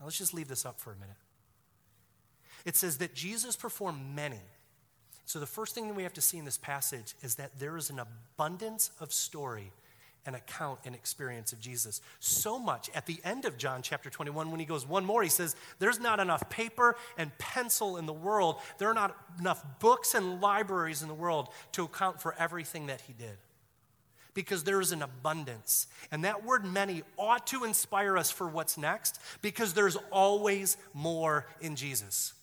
Now 0.00 0.06
let's 0.06 0.16
just 0.16 0.32
leave 0.32 0.48
this 0.48 0.64
up 0.64 0.80
for 0.80 0.92
a 0.92 0.96
minute. 0.96 1.16
It 2.64 2.74
says 2.74 2.96
that 2.98 3.14
Jesus 3.14 3.54
performed 3.54 4.00
many. 4.16 4.40
So 5.26 5.40
the 5.40 5.46
first 5.46 5.74
thing 5.74 5.88
that 5.88 5.94
we 5.94 6.04
have 6.04 6.14
to 6.14 6.22
see 6.22 6.38
in 6.38 6.46
this 6.46 6.56
passage 6.56 7.14
is 7.20 7.34
that 7.34 7.58
there 7.58 7.76
is 7.76 7.90
an 7.90 8.00
abundance 8.00 8.92
of 8.98 9.12
story 9.12 9.72
and 10.28 10.36
account 10.36 10.78
and 10.84 10.94
experience 10.94 11.54
of 11.54 11.60
Jesus. 11.60 12.02
So 12.20 12.58
much 12.58 12.90
at 12.94 13.06
the 13.06 13.18
end 13.24 13.46
of 13.46 13.56
John 13.56 13.80
chapter 13.80 14.10
21, 14.10 14.50
when 14.50 14.60
he 14.60 14.66
goes 14.66 14.86
one 14.86 15.06
more, 15.06 15.22
he 15.22 15.30
says, 15.30 15.56
There's 15.78 15.98
not 15.98 16.20
enough 16.20 16.50
paper 16.50 16.96
and 17.16 17.36
pencil 17.38 17.96
in 17.96 18.04
the 18.04 18.12
world. 18.12 18.56
There 18.76 18.90
are 18.90 18.94
not 18.94 19.16
enough 19.40 19.64
books 19.80 20.14
and 20.14 20.42
libraries 20.42 21.00
in 21.00 21.08
the 21.08 21.14
world 21.14 21.48
to 21.72 21.84
account 21.84 22.20
for 22.20 22.34
everything 22.38 22.88
that 22.88 23.00
he 23.00 23.14
did. 23.14 23.38
Because 24.34 24.64
there 24.64 24.82
is 24.82 24.92
an 24.92 25.00
abundance. 25.00 25.86
And 26.12 26.22
that 26.26 26.44
word 26.44 26.62
many 26.62 27.04
ought 27.16 27.46
to 27.46 27.64
inspire 27.64 28.18
us 28.18 28.30
for 28.30 28.46
what's 28.46 28.76
next, 28.76 29.18
because 29.40 29.72
there's 29.72 29.96
always 30.12 30.76
more 30.92 31.46
in 31.62 31.74
Jesus. 31.74 32.34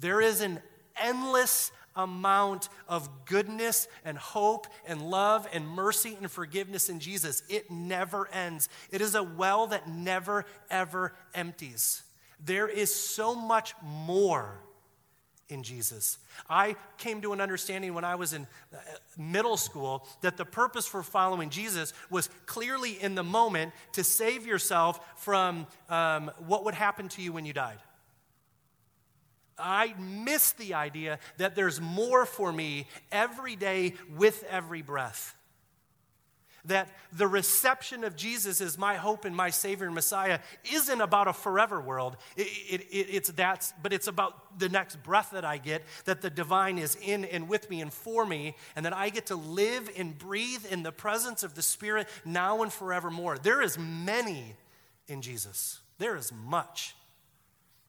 There 0.00 0.22
is 0.22 0.40
an 0.40 0.60
endless 0.96 1.70
amount 1.96 2.68
of 2.88 3.08
goodness 3.26 3.88
and 4.04 4.18
hope 4.18 4.66
and 4.86 5.02
love 5.02 5.48
and 5.52 5.66
mercy 5.68 6.16
and 6.20 6.30
forgiveness 6.30 6.88
in 6.88 7.00
Jesus. 7.00 7.42
It 7.48 7.70
never 7.70 8.28
ends. 8.28 8.68
It 8.90 9.00
is 9.00 9.14
a 9.14 9.22
well 9.22 9.68
that 9.68 9.88
never, 9.88 10.44
ever 10.70 11.14
empties. 11.34 12.02
There 12.44 12.68
is 12.68 12.94
so 12.94 13.34
much 13.34 13.74
more 13.82 14.60
in 15.48 15.62
Jesus. 15.62 16.18
I 16.48 16.76
came 16.98 17.20
to 17.22 17.32
an 17.32 17.40
understanding 17.40 17.94
when 17.94 18.04
I 18.04 18.14
was 18.14 18.32
in 18.32 18.46
uh, 18.72 18.76
middle 19.18 19.56
school 19.56 20.06
that 20.22 20.36
the 20.36 20.44
purpose 20.44 20.86
for 20.86 21.02
following 21.02 21.50
Jesus 21.50 21.92
was 22.10 22.28
clearly 22.46 23.02
in 23.02 23.14
the 23.14 23.22
moment 23.22 23.72
to 23.92 24.04
save 24.04 24.46
yourself 24.46 25.00
from 25.22 25.66
um, 25.88 26.30
what 26.46 26.64
would 26.64 26.74
happen 26.74 27.08
to 27.10 27.22
you 27.22 27.32
when 27.32 27.44
you 27.44 27.52
died. 27.52 27.78
I 29.58 29.94
miss 29.98 30.52
the 30.52 30.74
idea 30.74 31.18
that 31.38 31.54
there's 31.54 31.80
more 31.80 32.26
for 32.26 32.52
me 32.52 32.86
every 33.12 33.56
day 33.56 33.94
with 34.16 34.44
every 34.50 34.82
breath. 34.82 35.36
That 36.66 36.88
the 37.12 37.26
reception 37.26 38.04
of 38.04 38.16
Jesus 38.16 38.62
as 38.62 38.78
my 38.78 38.94
hope 38.94 39.26
and 39.26 39.36
my 39.36 39.50
Savior 39.50 39.84
and 39.84 39.94
Messiah 39.94 40.38
isn't 40.72 41.00
about 41.00 41.28
a 41.28 41.34
forever 41.34 41.78
world. 41.78 42.16
It, 42.38 42.46
it, 42.70 42.80
it, 42.90 43.06
it's 43.10 43.30
that, 43.32 43.70
but 43.82 43.92
it's 43.92 44.06
about 44.06 44.58
the 44.58 44.70
next 44.70 45.02
breath 45.02 45.32
that 45.32 45.44
I 45.44 45.58
get, 45.58 45.82
that 46.06 46.22
the 46.22 46.30
divine 46.30 46.78
is 46.78 46.96
in 47.02 47.26
and 47.26 47.50
with 47.50 47.68
me 47.68 47.82
and 47.82 47.92
for 47.92 48.24
me, 48.24 48.56
and 48.74 48.86
that 48.86 48.96
I 48.96 49.10
get 49.10 49.26
to 49.26 49.36
live 49.36 49.90
and 49.98 50.16
breathe 50.16 50.64
in 50.70 50.82
the 50.82 50.92
presence 50.92 51.42
of 51.42 51.54
the 51.54 51.60
Spirit 51.60 52.08
now 52.24 52.62
and 52.62 52.72
forevermore. 52.72 53.36
There 53.36 53.60
is 53.60 53.78
many 53.78 54.54
in 55.06 55.20
Jesus, 55.20 55.80
there 55.98 56.16
is 56.16 56.32
much. 56.32 56.94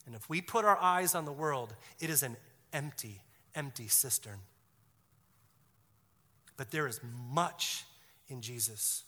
And 0.06 0.16
if 0.16 0.30
we 0.30 0.42
put 0.42 0.66
our 0.66 0.78
eyes 0.78 1.16
on 1.16 1.26
the 1.26 1.32
world, 1.32 1.76
it 2.00 2.10
is 2.10 2.24
an 2.24 2.38
empty, 2.74 3.22
empty 3.56 3.88
cistern. 3.88 4.40
But 6.58 6.72
there 6.72 6.88
is 6.88 7.00
much 7.32 7.86
in 8.28 8.42
Jesus. 8.42 9.04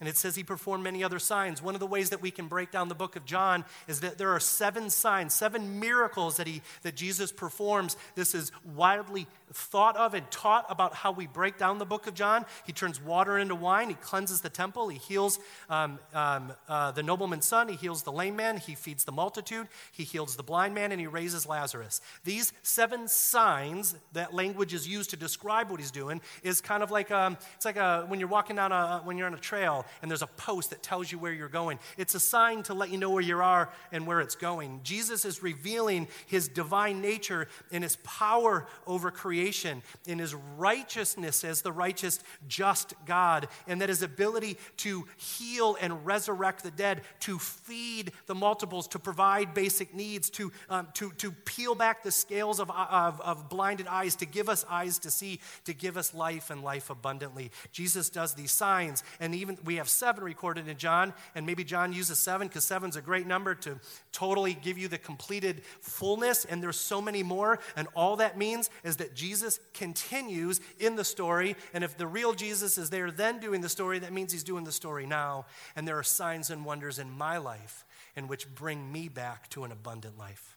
And 0.00 0.08
it 0.08 0.16
says 0.16 0.34
he 0.34 0.42
performed 0.42 0.82
many 0.82 1.04
other 1.04 1.18
signs. 1.18 1.62
One 1.62 1.74
of 1.74 1.80
the 1.80 1.86
ways 1.86 2.08
that 2.10 2.22
we 2.22 2.30
can 2.30 2.46
break 2.46 2.70
down 2.70 2.88
the 2.88 2.94
book 2.94 3.16
of 3.16 3.26
John 3.26 3.66
is 3.86 4.00
that 4.00 4.16
there 4.16 4.30
are 4.30 4.40
seven 4.40 4.88
signs, 4.88 5.34
seven 5.34 5.78
miracles 5.78 6.38
that, 6.38 6.46
he, 6.46 6.62
that 6.82 6.96
Jesus 6.96 7.30
performs. 7.30 7.98
This 8.14 8.34
is 8.34 8.50
widely 8.74 9.26
thought 9.52 9.96
of 9.96 10.14
and 10.14 10.28
taught 10.30 10.66
about 10.68 10.94
how 10.94 11.10
we 11.10 11.26
break 11.26 11.58
down 11.58 11.78
the 11.78 11.84
book 11.84 12.06
of 12.06 12.14
John. 12.14 12.46
He 12.64 12.72
turns 12.72 13.00
water 13.00 13.38
into 13.38 13.54
wine, 13.54 13.88
he 13.88 13.94
cleanses 13.94 14.40
the 14.40 14.48
temple, 14.48 14.88
he 14.88 14.98
heals 14.98 15.38
um, 15.68 15.98
um, 16.14 16.52
uh, 16.68 16.92
the 16.92 17.02
nobleman's 17.02 17.46
son, 17.46 17.68
he 17.68 17.76
heals 17.76 18.02
the 18.02 18.12
lame 18.12 18.36
man, 18.36 18.58
he 18.58 18.74
feeds 18.74 19.04
the 19.04 19.12
multitude, 19.12 19.66
he 19.92 20.04
heals 20.04 20.36
the 20.36 20.42
blind 20.42 20.74
man, 20.74 20.92
and 20.92 21.00
he 21.00 21.06
raises 21.06 21.46
Lazarus. 21.46 22.00
These 22.24 22.52
seven 22.62 23.08
signs 23.08 23.96
that 24.12 24.32
language 24.34 24.72
is 24.72 24.86
used 24.86 25.10
to 25.10 25.16
describe 25.16 25.70
what 25.70 25.80
he's 25.80 25.90
doing 25.90 26.20
is 26.42 26.60
kind 26.60 26.82
of 26.82 26.90
like 26.90 27.10
um, 27.10 27.36
it's 27.56 27.64
like 27.64 27.76
a, 27.76 28.04
when 28.06 28.20
you're 28.20 28.28
walking 28.28 28.56
down 28.56 28.72
a 28.72 29.00
when 29.04 29.18
you're 29.18 29.26
on 29.26 29.34
a 29.34 29.38
trail 29.38 29.84
and 30.02 30.10
there's 30.10 30.22
a 30.22 30.28
post 30.28 30.70
that 30.70 30.82
tells 30.82 31.10
you 31.10 31.18
where 31.18 31.32
you're 31.32 31.48
going. 31.48 31.78
It's 31.96 32.14
a 32.14 32.20
sign 32.20 32.62
to 32.64 32.74
let 32.74 32.90
you 32.90 32.98
know 32.98 33.10
where 33.10 33.22
you 33.22 33.38
are 33.38 33.70
and 33.90 34.06
where 34.06 34.20
it's 34.20 34.34
going. 34.36 34.80
Jesus 34.84 35.24
is 35.24 35.42
revealing 35.42 36.08
his 36.26 36.48
divine 36.48 37.00
nature 37.00 37.48
and 37.72 37.82
his 37.82 37.96
power 37.96 38.66
over 38.86 39.10
creation 39.10 39.39
creation, 39.40 39.82
in 40.06 40.18
his 40.18 40.34
righteousness 40.58 41.44
as 41.44 41.62
the 41.62 41.72
righteous, 41.72 42.20
just 42.46 42.92
God, 43.06 43.48
and 43.66 43.80
that 43.80 43.88
his 43.88 44.02
ability 44.02 44.58
to 44.78 45.06
heal 45.16 45.76
and 45.80 46.04
resurrect 46.04 46.62
the 46.62 46.70
dead, 46.70 47.00
to 47.20 47.38
feed 47.38 48.12
the 48.26 48.34
multiples, 48.34 48.86
to 48.88 48.98
provide 48.98 49.54
basic 49.54 49.94
needs, 49.94 50.28
to, 50.30 50.52
um, 50.68 50.88
to, 50.94 51.10
to 51.12 51.30
peel 51.30 51.74
back 51.74 52.02
the 52.02 52.12
scales 52.12 52.60
of, 52.60 52.70
of, 52.70 53.20
of 53.22 53.48
blinded 53.48 53.86
eyes, 53.86 54.14
to 54.16 54.26
give 54.26 54.50
us 54.50 54.64
eyes 54.68 54.98
to 54.98 55.10
see, 55.10 55.40
to 55.64 55.72
give 55.72 55.96
us 55.96 56.12
life 56.12 56.50
and 56.50 56.62
life 56.62 56.90
abundantly. 56.90 57.50
Jesus 57.72 58.10
does 58.10 58.34
these 58.34 58.52
signs, 58.52 59.02
and 59.20 59.34
even 59.34 59.56
we 59.64 59.76
have 59.76 59.88
seven 59.88 60.22
recorded 60.22 60.68
in 60.68 60.76
John, 60.76 61.14
and 61.34 61.46
maybe 61.46 61.64
John 61.64 61.94
uses 61.94 62.18
seven 62.18 62.48
because 62.48 62.64
seven's 62.64 62.96
a 62.96 63.02
great 63.02 63.26
number 63.26 63.54
to 63.54 63.80
totally 64.12 64.52
give 64.52 64.76
you 64.76 64.88
the 64.88 64.98
completed 64.98 65.62
fullness, 65.80 66.44
and 66.44 66.62
there's 66.62 66.78
so 66.78 67.00
many 67.00 67.22
more, 67.22 67.58
and 67.74 67.88
all 67.94 68.16
that 68.16 68.36
means 68.36 68.68
is 68.84 68.98
that 68.98 69.14
Jesus 69.14 69.29
Jesus 69.30 69.60
continues 69.74 70.60
in 70.80 70.96
the 70.96 71.04
story. 71.04 71.54
And 71.72 71.84
if 71.84 71.96
the 71.96 72.08
real 72.08 72.32
Jesus 72.32 72.76
is 72.78 72.90
there 72.90 73.12
then 73.12 73.38
doing 73.38 73.60
the 73.60 73.68
story, 73.68 74.00
that 74.00 74.12
means 74.12 74.32
he's 74.32 74.42
doing 74.42 74.64
the 74.64 74.72
story 74.72 75.06
now. 75.06 75.46
And 75.76 75.86
there 75.86 75.96
are 75.96 76.02
signs 76.02 76.50
and 76.50 76.64
wonders 76.64 76.98
in 76.98 77.08
my 77.08 77.38
life 77.38 77.84
in 78.16 78.26
which 78.26 78.52
bring 78.52 78.90
me 78.90 79.08
back 79.08 79.48
to 79.50 79.62
an 79.62 79.70
abundant 79.70 80.18
life. 80.18 80.56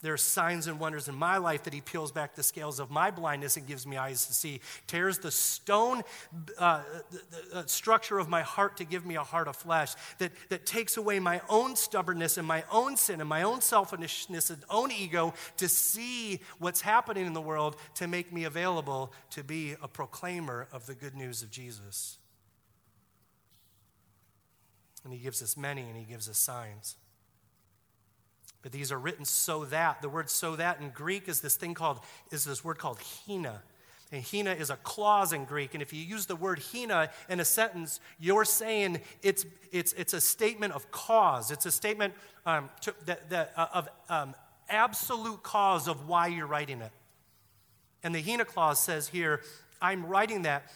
There 0.00 0.12
are 0.12 0.18
signs 0.18 0.68
and 0.68 0.78
wonders 0.78 1.08
in 1.08 1.16
my 1.16 1.38
life 1.38 1.64
that 1.64 1.74
he 1.74 1.80
peels 1.80 2.12
back 2.12 2.36
the 2.36 2.42
scales 2.44 2.78
of 2.78 2.88
my 2.88 3.10
blindness 3.10 3.56
and 3.56 3.66
gives 3.66 3.84
me 3.84 3.96
eyes 3.96 4.26
to 4.26 4.32
see, 4.32 4.60
tears 4.86 5.18
the 5.18 5.32
stone 5.32 6.02
uh, 6.56 6.82
the, 7.10 7.62
the 7.62 7.68
structure 7.68 8.20
of 8.20 8.28
my 8.28 8.42
heart 8.42 8.76
to 8.76 8.84
give 8.84 9.04
me 9.04 9.16
a 9.16 9.24
heart 9.24 9.48
of 9.48 9.56
flesh, 9.56 9.94
that, 10.18 10.30
that 10.50 10.66
takes 10.66 10.96
away 10.96 11.18
my 11.18 11.40
own 11.48 11.74
stubbornness 11.74 12.38
and 12.38 12.46
my 12.46 12.62
own 12.70 12.96
sin 12.96 13.20
and 13.20 13.28
my 13.28 13.42
own 13.42 13.60
selfishness 13.60 14.50
and 14.50 14.62
own 14.70 14.92
ego 14.92 15.34
to 15.56 15.68
see 15.68 16.38
what's 16.60 16.80
happening 16.80 17.26
in 17.26 17.32
the 17.32 17.40
world 17.40 17.74
to 17.96 18.06
make 18.06 18.32
me 18.32 18.44
available 18.44 19.12
to 19.30 19.42
be 19.42 19.74
a 19.82 19.88
proclaimer 19.88 20.68
of 20.72 20.86
the 20.86 20.94
good 20.94 21.16
news 21.16 21.42
of 21.42 21.50
Jesus. 21.50 22.18
And 25.02 25.12
he 25.12 25.18
gives 25.18 25.42
us 25.42 25.56
many 25.56 25.82
and 25.82 25.96
he 25.96 26.04
gives 26.04 26.28
us 26.28 26.38
signs. 26.38 26.94
But 28.62 28.72
these 28.72 28.90
are 28.90 28.98
written 28.98 29.24
so 29.24 29.64
that. 29.66 30.02
The 30.02 30.08
word 30.08 30.30
so 30.30 30.56
that 30.56 30.80
in 30.80 30.90
Greek 30.90 31.28
is 31.28 31.40
this 31.40 31.56
thing 31.56 31.74
called, 31.74 32.00
is 32.30 32.44
this 32.44 32.64
word 32.64 32.78
called 32.78 32.98
hina. 33.26 33.62
And 34.10 34.24
hina 34.24 34.52
is 34.52 34.70
a 34.70 34.76
clause 34.76 35.32
in 35.32 35.44
Greek. 35.44 35.74
And 35.74 35.82
if 35.82 35.92
you 35.92 36.02
use 36.02 36.26
the 36.26 36.36
word 36.36 36.60
hina 36.72 37.10
in 37.28 37.40
a 37.40 37.44
sentence, 37.44 38.00
you're 38.18 38.44
saying 38.44 39.00
it's, 39.22 39.44
it's, 39.70 39.92
it's 39.92 40.14
a 40.14 40.20
statement 40.20 40.72
of 40.72 40.90
cause. 40.90 41.50
It's 41.50 41.66
a 41.66 41.70
statement 41.70 42.14
um, 42.46 42.70
to, 42.82 42.94
that, 43.06 43.30
that, 43.30 43.52
uh, 43.56 43.66
of 43.74 43.88
um, 44.08 44.34
absolute 44.68 45.42
cause 45.42 45.88
of 45.88 46.08
why 46.08 46.26
you're 46.26 46.46
writing 46.46 46.80
it. 46.80 46.92
And 48.02 48.14
the 48.14 48.22
hina 48.22 48.44
clause 48.44 48.80
says 48.80 49.08
here, 49.08 49.42
I'm 49.80 50.06
writing 50.06 50.42
that 50.42 50.70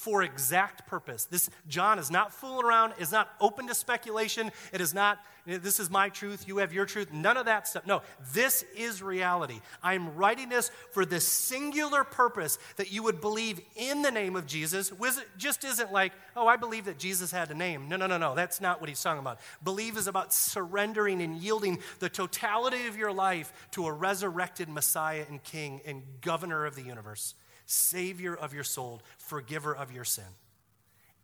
for 0.00 0.22
exact 0.22 0.86
purpose. 0.86 1.26
This 1.26 1.50
John 1.68 1.98
is 1.98 2.10
not 2.10 2.32
fooling 2.32 2.64
around, 2.64 2.94
is 2.98 3.12
not 3.12 3.28
open 3.38 3.66
to 3.66 3.74
speculation. 3.74 4.50
It 4.72 4.80
is 4.80 4.94
not 4.94 5.18
this 5.44 5.80
is 5.80 5.90
my 5.90 6.08
truth, 6.08 6.46
you 6.48 6.58
have 6.58 6.72
your 6.72 6.86
truth. 6.86 7.12
None 7.12 7.36
of 7.36 7.46
that 7.46 7.68
stuff. 7.68 7.86
No, 7.86 8.00
this 8.32 8.64
is 8.76 9.02
reality. 9.02 9.60
I'm 9.82 10.14
writing 10.14 10.48
this 10.48 10.70
for 10.92 11.04
the 11.04 11.20
singular 11.20 12.04
purpose 12.04 12.58
that 12.76 12.92
you 12.92 13.02
would 13.02 13.20
believe 13.20 13.60
in 13.76 14.02
the 14.02 14.10
name 14.10 14.36
of 14.36 14.46
Jesus. 14.46 14.92
Just 15.36 15.64
isn't 15.64 15.92
like, 15.92 16.12
oh, 16.36 16.46
I 16.46 16.56
believe 16.56 16.86
that 16.86 16.98
Jesus 16.98 17.30
had 17.30 17.50
a 17.50 17.54
name. 17.54 17.88
No, 17.88 17.96
no, 17.96 18.06
no, 18.06 18.16
no. 18.16 18.34
That's 18.34 18.60
not 18.60 18.80
what 18.80 18.88
he's 18.88 19.02
talking 19.02 19.20
about. 19.20 19.40
Believe 19.62 19.96
is 19.96 20.06
about 20.06 20.32
surrendering 20.32 21.20
and 21.20 21.36
yielding 21.36 21.78
the 21.98 22.08
totality 22.08 22.86
of 22.86 22.96
your 22.96 23.12
life 23.12 23.52
to 23.72 23.86
a 23.86 23.92
resurrected 23.92 24.68
Messiah 24.68 25.24
and 25.28 25.42
King 25.42 25.80
and 25.84 26.02
governor 26.20 26.64
of 26.64 26.74
the 26.74 26.82
universe. 26.82 27.34
Savior 27.70 28.34
of 28.34 28.52
your 28.52 28.64
soul, 28.64 29.00
forgiver 29.18 29.74
of 29.74 29.92
your 29.92 30.04
sin. 30.04 30.24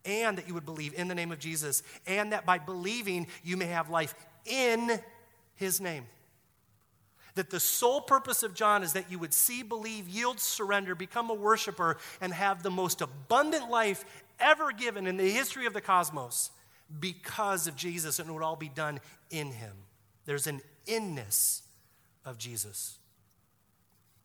and 0.07 0.39
that 0.39 0.47
you 0.47 0.55
would 0.55 0.65
believe 0.65 0.95
in 0.95 1.09
the 1.09 1.15
name 1.15 1.33
of 1.33 1.39
Jesus, 1.39 1.83
and 2.07 2.33
that 2.33 2.47
by 2.47 2.59
believing 2.59 3.27
you 3.43 3.57
may 3.57 3.67
have 3.67 3.91
life 3.91 4.15
in 4.45 5.01
his 5.57 5.81
name. 5.81 6.07
That 7.35 7.51
the 7.51 7.61
sole 7.61 8.01
purpose 8.01 8.43
of 8.43 8.55
John 8.55 8.83
is 8.83 8.95
that 8.95 9.11
you 9.11 9.19
would 9.19 9.35
see, 9.35 9.63
believe, 9.63 10.09
yield, 10.09 10.41
surrender, 10.41 10.95
become 10.95 11.29
a 11.29 11.35
worshiper, 11.35 11.99
and 12.21 12.33
have 12.33 12.63
the 12.63 12.71
most 12.71 13.03
abundant 13.03 13.69
life 13.69 14.05
ever 14.41 14.73
given 14.73 15.07
in 15.07 15.17
the 15.17 15.31
history 15.31 15.67
of 15.67 15.75
the 15.75 15.81
cosmos 15.81 16.51
because 17.01 17.67
of 17.67 17.77
Jesus, 17.77 18.19
and 18.19 18.31
it 18.31 18.33
would 18.33 18.43
all 18.43 18.57
be 18.57 18.69
done 18.69 19.01
in 19.31 19.49
him. 19.49 19.73
There's 20.25 20.47
an 20.47 20.61
inness 20.87 21.63
of 22.25 22.39
Jesus. 22.39 22.99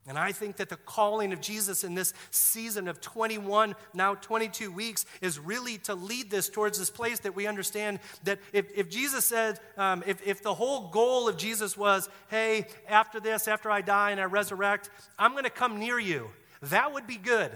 And 0.08 0.18
I 0.18 0.32
think 0.32 0.56
that 0.56 0.70
the 0.70 0.78
calling 0.78 1.32
of 1.32 1.42
Jesus 1.42 1.84
in 1.84 1.94
this 1.94 2.14
season 2.32 2.88
of 2.88 3.02
21, 3.02 3.76
now 3.94 4.16
22 4.16 4.72
weeks, 4.72 5.06
is 5.22 5.38
really 5.38 5.78
to 5.80 5.94
lead 5.94 6.32
this 6.32 6.50
towards 6.50 6.80
this 6.80 6.90
place 6.90 7.20
that 7.20 7.36
we 7.36 7.46
understand 7.46 8.00
that 8.24 8.40
if, 8.52 8.66
if 8.76 8.90
Jesus 8.90 9.26
said, 9.26 9.60
um, 9.78 10.04
if, 10.08 10.26
if 10.26 10.42
the 10.42 10.56
whole 10.56 10.88
goal 10.90 11.30
of 11.30 11.38
Jesus 11.38 11.78
was, 11.78 12.10
hey, 12.30 12.66
after 12.90 13.20
this, 13.20 13.48
after 13.48 13.70
I 13.70 13.82
die 13.82 14.10
and 14.10 14.20
I 14.20 14.24
resurrect, 14.24 14.90
I'm 15.20 15.34
going 15.34 15.44
to 15.44 15.52
come 15.52 15.78
near 15.78 16.00
you, 16.00 16.32
that 16.64 16.94
would 16.94 17.06
be 17.06 17.18
good. 17.18 17.52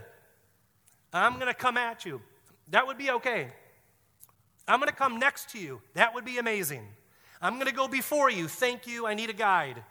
I'm 1.12 1.36
going 1.36 1.48
to 1.48 1.54
come 1.54 1.78
at 1.78 2.06
you. 2.06 2.22
That 2.70 2.86
would 2.86 2.98
be 2.98 3.10
okay. 3.10 3.48
I'm 4.68 4.80
going 4.80 4.90
to 4.90 4.96
come 4.96 5.18
next 5.18 5.50
to 5.52 5.60
you. 5.60 5.82
That 5.96 6.14
would 6.14 6.26
be 6.26 6.38
amazing. 6.38 6.86
I'm 7.42 7.56
going 7.56 7.68
to 7.68 7.74
go 7.74 7.88
before 7.88 8.30
you. 8.30 8.48
Thank 8.48 8.86
you. 8.86 9.08
I 9.08 9.16
need 9.16 9.30
a 9.30 9.34
guide. 9.34 9.84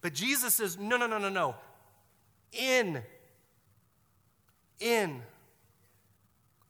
But 0.00 0.14
Jesus 0.14 0.54
says, 0.54 0.78
no, 0.78 0.96
no, 0.96 1.06
no, 1.06 1.18
no, 1.18 1.28
no. 1.28 1.56
In. 2.52 3.02
In. 4.80 5.22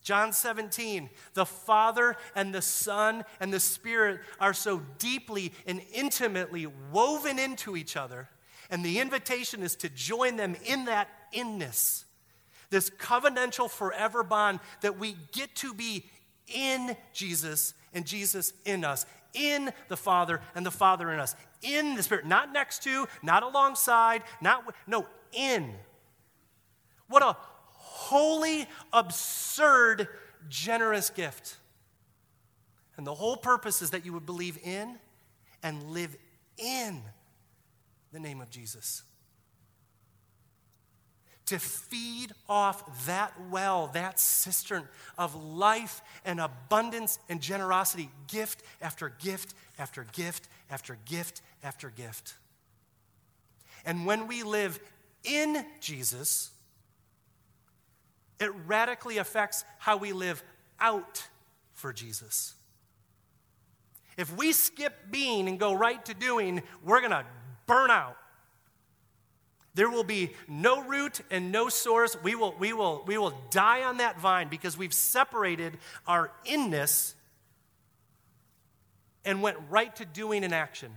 John 0.08 0.32
17, 0.32 1.10
the 1.34 1.44
Father 1.44 2.16
and 2.34 2.54
the 2.54 2.62
Son 2.62 3.24
and 3.40 3.52
the 3.52 3.60
Spirit 3.60 4.20
are 4.40 4.54
so 4.54 4.80
deeply 4.98 5.52
and 5.66 5.82
intimately 5.92 6.66
woven 6.90 7.38
into 7.38 7.76
each 7.76 7.94
other. 7.94 8.30
And 8.70 8.82
the 8.82 9.00
invitation 9.00 9.62
is 9.62 9.76
to 9.76 9.90
join 9.90 10.36
them 10.36 10.56
in 10.64 10.86
that 10.86 11.08
inness, 11.30 12.06
this 12.70 12.88
covenantal 12.88 13.70
forever 13.70 14.22
bond 14.22 14.60
that 14.80 14.98
we 14.98 15.14
get 15.32 15.54
to 15.56 15.74
be 15.74 16.06
in 16.46 16.96
Jesus 17.12 17.74
and 17.92 18.06
Jesus 18.06 18.54
in 18.64 18.84
us, 18.84 19.04
in 19.34 19.70
the 19.88 19.96
Father 19.98 20.40
and 20.54 20.64
the 20.64 20.70
Father 20.70 21.12
in 21.12 21.20
us, 21.20 21.34
in 21.62 21.94
the 21.94 22.02
Spirit, 22.02 22.26
not 22.26 22.52
next 22.52 22.82
to, 22.84 23.06
not 23.22 23.42
alongside, 23.42 24.22
not, 24.40 24.64
no, 24.86 25.06
in. 25.32 25.72
What 27.08 27.22
a 27.22 27.36
holy, 27.38 28.66
absurd, 28.92 30.08
generous 30.48 31.10
gift. 31.10 31.56
And 32.96 33.06
the 33.06 33.14
whole 33.14 33.36
purpose 33.36 33.82
is 33.82 33.90
that 33.90 34.04
you 34.04 34.12
would 34.12 34.26
believe 34.26 34.58
in 34.62 34.98
and 35.62 35.82
live 35.90 36.16
in 36.56 37.02
the 38.12 38.20
name 38.20 38.40
of 38.40 38.50
Jesus 38.50 39.02
to 41.48 41.58
feed 41.58 42.30
off 42.46 43.06
that 43.06 43.32
well, 43.50 43.88
that 43.94 44.20
cistern 44.20 44.86
of 45.16 45.34
life 45.34 46.02
and 46.26 46.40
abundance 46.40 47.18
and 47.30 47.40
generosity, 47.40 48.10
gift 48.26 48.62
after 48.82 49.08
gift 49.08 49.54
after 49.78 50.06
gift 50.12 50.48
after 50.70 50.98
gift 51.04 51.42
after 51.62 51.90
gift. 51.90 52.34
And 53.84 54.06
when 54.06 54.26
we 54.26 54.42
live 54.42 54.78
in 55.24 55.64
Jesus, 55.80 56.50
it 58.40 58.50
radically 58.66 59.18
affects 59.18 59.64
how 59.78 59.96
we 59.96 60.12
live 60.12 60.42
out 60.80 61.26
for 61.74 61.92
Jesus. 61.92 62.54
If 64.16 64.36
we 64.36 64.52
skip 64.52 64.94
being 65.10 65.48
and 65.48 65.58
go 65.58 65.72
right 65.72 66.04
to 66.06 66.14
doing, 66.14 66.62
we're 66.84 67.00
going 67.00 67.12
to 67.12 67.24
burn 67.66 67.90
out. 67.90 68.16
There 69.74 69.88
will 69.88 70.04
be 70.04 70.32
no 70.48 70.82
root 70.82 71.20
and 71.30 71.52
no 71.52 71.68
source. 71.68 72.16
We 72.20 72.34
will, 72.34 72.52
we, 72.58 72.72
will, 72.72 73.04
we 73.06 73.16
will 73.16 73.32
die 73.50 73.84
on 73.84 73.98
that 73.98 74.18
vine 74.18 74.48
because 74.48 74.76
we've 74.76 74.92
separated 74.92 75.78
our 76.04 76.32
inness 76.44 77.14
and 79.28 79.42
went 79.42 79.58
right 79.68 79.94
to 79.96 80.06
doing 80.06 80.42
an 80.42 80.54
action. 80.54 80.90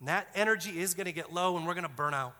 And 0.00 0.08
that 0.08 0.26
energy 0.34 0.80
is 0.80 0.94
going 0.94 1.06
to 1.06 1.12
get 1.12 1.32
low 1.32 1.56
and 1.56 1.64
we're 1.64 1.74
going 1.74 1.84
to 1.84 1.88
burn 1.88 2.14
out. 2.14 2.34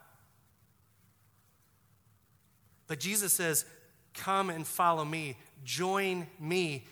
But 2.89 2.99
Jesus 2.99 3.33
says, 3.33 3.65
Come 4.13 4.51
and 4.51 4.67
follow 4.67 5.05
me, 5.05 5.37
join 5.63 6.27
me, 6.41 6.85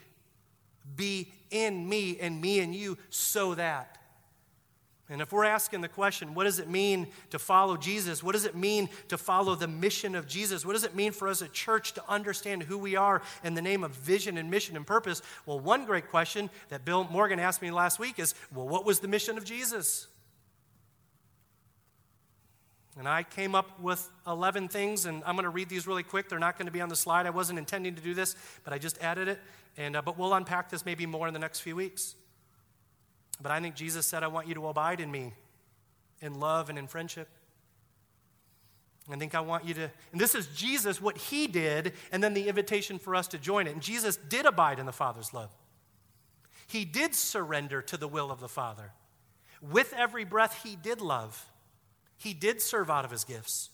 be 0.94 1.32
in 1.50 1.88
me, 1.88 2.16
and 2.20 2.40
me 2.40 2.60
and 2.60 2.72
you, 2.72 2.96
so 3.10 3.56
that. 3.56 3.97
And 5.10 5.22
if 5.22 5.32
we're 5.32 5.44
asking 5.44 5.80
the 5.80 5.88
question, 5.88 6.34
what 6.34 6.44
does 6.44 6.58
it 6.58 6.68
mean 6.68 7.06
to 7.30 7.38
follow 7.38 7.78
Jesus? 7.78 8.22
What 8.22 8.32
does 8.32 8.44
it 8.44 8.54
mean 8.54 8.90
to 9.08 9.16
follow 9.16 9.54
the 9.54 9.66
mission 9.66 10.14
of 10.14 10.26
Jesus? 10.26 10.66
What 10.66 10.74
does 10.74 10.84
it 10.84 10.94
mean 10.94 11.12
for 11.12 11.28
us 11.28 11.40
as 11.40 11.48
a 11.48 11.50
church 11.50 11.94
to 11.94 12.02
understand 12.06 12.64
who 12.64 12.76
we 12.76 12.94
are 12.94 13.22
in 13.42 13.54
the 13.54 13.62
name 13.62 13.84
of 13.84 13.92
vision 13.92 14.36
and 14.36 14.50
mission 14.50 14.76
and 14.76 14.86
purpose? 14.86 15.22
Well, 15.46 15.60
one 15.60 15.86
great 15.86 16.10
question 16.10 16.50
that 16.68 16.84
Bill 16.84 17.04
Morgan 17.04 17.40
asked 17.40 17.62
me 17.62 17.70
last 17.70 17.98
week 17.98 18.18
is, 18.18 18.34
well, 18.54 18.68
what 18.68 18.84
was 18.84 19.00
the 19.00 19.08
mission 19.08 19.38
of 19.38 19.44
Jesus? 19.44 20.08
And 22.98 23.08
I 23.08 23.22
came 23.22 23.54
up 23.54 23.80
with 23.80 24.10
11 24.26 24.68
things, 24.68 25.06
and 25.06 25.22
I'm 25.24 25.36
going 25.36 25.44
to 25.44 25.50
read 25.50 25.70
these 25.70 25.86
really 25.86 26.02
quick. 26.02 26.28
They're 26.28 26.38
not 26.38 26.58
going 26.58 26.66
to 26.66 26.72
be 26.72 26.80
on 26.80 26.88
the 26.90 26.96
slide. 26.96 27.26
I 27.26 27.30
wasn't 27.30 27.58
intending 27.58 27.94
to 27.94 28.02
do 28.02 28.12
this, 28.12 28.36
but 28.64 28.74
I 28.74 28.78
just 28.78 29.00
added 29.00 29.28
it. 29.28 29.38
And, 29.78 29.96
uh, 29.96 30.02
but 30.02 30.18
we'll 30.18 30.34
unpack 30.34 30.68
this 30.68 30.84
maybe 30.84 31.06
more 31.06 31.28
in 31.28 31.32
the 31.32 31.40
next 31.40 31.60
few 31.60 31.76
weeks. 31.76 32.16
But 33.40 33.52
I 33.52 33.60
think 33.60 33.74
Jesus 33.74 34.06
said, 34.06 34.22
I 34.22 34.28
want 34.28 34.48
you 34.48 34.54
to 34.54 34.66
abide 34.66 35.00
in 35.00 35.10
me 35.10 35.32
in 36.20 36.40
love 36.40 36.68
and 36.68 36.78
in 36.78 36.86
friendship. 36.86 37.28
I 39.10 39.16
think 39.16 39.34
I 39.34 39.40
want 39.40 39.64
you 39.64 39.74
to, 39.74 39.90
and 40.12 40.20
this 40.20 40.34
is 40.34 40.48
Jesus, 40.48 41.00
what 41.00 41.16
he 41.16 41.46
did, 41.46 41.94
and 42.12 42.22
then 42.22 42.34
the 42.34 42.48
invitation 42.48 42.98
for 42.98 43.14
us 43.14 43.28
to 43.28 43.38
join 43.38 43.66
it. 43.66 43.72
And 43.72 43.80
Jesus 43.80 44.16
did 44.16 44.44
abide 44.44 44.78
in 44.78 44.86
the 44.86 44.92
Father's 44.92 45.32
love. 45.32 45.50
He 46.66 46.84
did 46.84 47.14
surrender 47.14 47.80
to 47.82 47.96
the 47.96 48.08
will 48.08 48.30
of 48.30 48.40
the 48.40 48.48
Father. 48.48 48.92
With 49.62 49.94
every 49.96 50.24
breath, 50.24 50.62
he 50.62 50.76
did 50.76 51.00
love. 51.00 51.50
He 52.18 52.34
did 52.34 52.60
serve 52.60 52.90
out 52.90 53.06
of 53.06 53.10
his 53.10 53.24
gifts. 53.24 53.70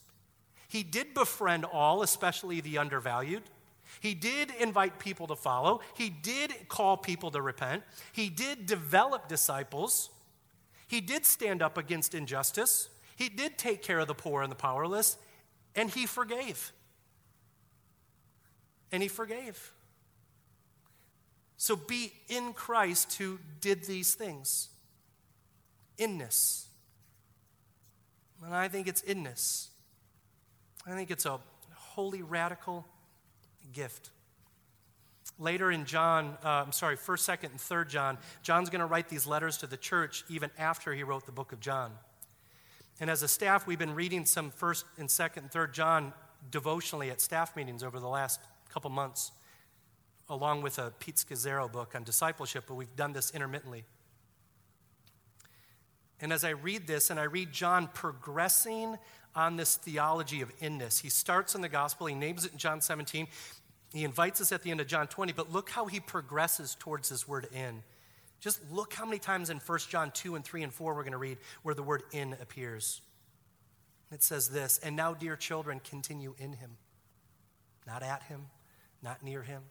He 0.68 0.84
did 0.84 1.14
befriend 1.14 1.64
all, 1.64 2.02
especially 2.02 2.60
the 2.60 2.78
undervalued. 2.78 3.42
He 4.00 4.14
did 4.14 4.50
invite 4.60 4.98
people 4.98 5.26
to 5.28 5.36
follow, 5.36 5.80
he 5.94 6.10
did 6.10 6.52
call 6.68 6.96
people 6.96 7.30
to 7.30 7.40
repent, 7.40 7.82
he 8.12 8.28
did 8.28 8.66
develop 8.66 9.28
disciples, 9.28 10.10
he 10.86 11.00
did 11.00 11.24
stand 11.24 11.62
up 11.62 11.78
against 11.78 12.14
injustice, 12.14 12.88
he 13.16 13.28
did 13.28 13.58
take 13.58 13.82
care 13.82 13.98
of 13.98 14.08
the 14.08 14.14
poor 14.14 14.42
and 14.42 14.50
the 14.50 14.56
powerless, 14.56 15.16
and 15.74 15.90
he 15.90 16.06
forgave. 16.06 16.72
And 18.92 19.02
he 19.02 19.08
forgave. 19.08 19.72
So 21.56 21.76
be 21.76 22.12
in 22.28 22.52
Christ 22.52 23.14
who 23.14 23.38
did 23.60 23.84
these 23.84 24.14
things. 24.14 24.68
Inness. 25.96 26.66
And 28.44 28.54
I 28.54 28.68
think 28.68 28.86
it's 28.86 29.00
inness. 29.02 29.70
I 30.86 30.90
think 30.90 31.10
it's 31.10 31.24
a 31.24 31.40
holy, 31.72 32.22
radical 32.22 32.86
gift. 33.74 34.10
Later 35.38 35.70
in 35.70 35.84
John, 35.84 36.38
uh, 36.44 36.48
I'm 36.48 36.72
sorry, 36.72 36.96
1st, 36.96 37.38
2nd, 37.38 37.50
and 37.50 37.58
3rd 37.58 37.88
John, 37.88 38.18
John's 38.42 38.70
going 38.70 38.80
to 38.80 38.86
write 38.86 39.08
these 39.08 39.26
letters 39.26 39.56
to 39.58 39.66
the 39.66 39.76
church 39.76 40.24
even 40.28 40.50
after 40.58 40.94
he 40.94 41.02
wrote 41.02 41.26
the 41.26 41.32
book 41.32 41.52
of 41.52 41.60
John. 41.60 41.90
And 43.00 43.10
as 43.10 43.22
a 43.22 43.28
staff, 43.28 43.66
we've 43.66 43.78
been 43.78 43.94
reading 43.94 44.24
some 44.24 44.52
1st 44.52 44.84
and 44.98 45.08
2nd 45.08 45.36
and 45.38 45.50
3rd 45.50 45.72
John 45.72 46.12
devotionally 46.50 47.10
at 47.10 47.20
staff 47.20 47.56
meetings 47.56 47.82
over 47.82 47.98
the 47.98 48.08
last 48.08 48.40
couple 48.72 48.90
months, 48.90 49.32
along 50.28 50.62
with 50.62 50.78
a 50.78 50.92
Pete 51.00 51.16
Scazzero 51.16 51.70
book 51.70 51.94
on 51.96 52.04
discipleship, 52.04 52.64
but 52.68 52.74
we've 52.74 52.94
done 52.94 53.12
this 53.12 53.32
intermittently. 53.32 53.84
And 56.20 56.32
as 56.32 56.44
I 56.44 56.50
read 56.50 56.86
this 56.86 57.10
and 57.10 57.18
I 57.18 57.24
read 57.24 57.52
John 57.52 57.88
progressing 57.92 58.96
on 59.34 59.56
this 59.56 59.76
theology 59.76 60.40
of 60.40 60.52
inness, 60.60 61.00
he 61.00 61.08
starts 61.08 61.54
in 61.54 61.60
the 61.60 61.68
gospel, 61.68 62.06
he 62.06 62.14
names 62.14 62.44
it 62.44 62.52
in 62.52 62.58
John 62.58 62.80
17, 62.80 63.26
he 63.94 64.04
invites 64.04 64.40
us 64.40 64.50
at 64.50 64.62
the 64.62 64.72
end 64.72 64.80
of 64.80 64.88
John 64.88 65.06
20, 65.06 65.32
but 65.32 65.52
look 65.52 65.70
how 65.70 65.86
he 65.86 66.00
progresses 66.00 66.76
towards 66.78 67.08
this 67.08 67.28
word 67.28 67.46
in. 67.52 67.82
Just 68.40 68.60
look 68.70 68.92
how 68.92 69.04
many 69.04 69.20
times 69.20 69.50
in 69.50 69.58
1 69.58 69.78
John 69.88 70.10
2 70.10 70.34
and 70.34 70.44
3 70.44 70.64
and 70.64 70.74
4 70.74 70.94
we're 70.94 71.02
going 71.02 71.12
to 71.12 71.18
read 71.18 71.38
where 71.62 71.76
the 71.76 71.82
word 71.82 72.02
in 72.10 72.32
appears. 72.42 73.00
It 74.10 74.22
says 74.22 74.48
this, 74.48 74.78
and 74.82 74.96
now, 74.96 75.14
dear 75.14 75.36
children, 75.36 75.80
continue 75.80 76.34
in 76.38 76.54
him. 76.54 76.72
Not 77.86 78.02
at 78.02 78.24
him, 78.24 78.46
not 79.02 79.22
near 79.22 79.42
him, 79.42 79.62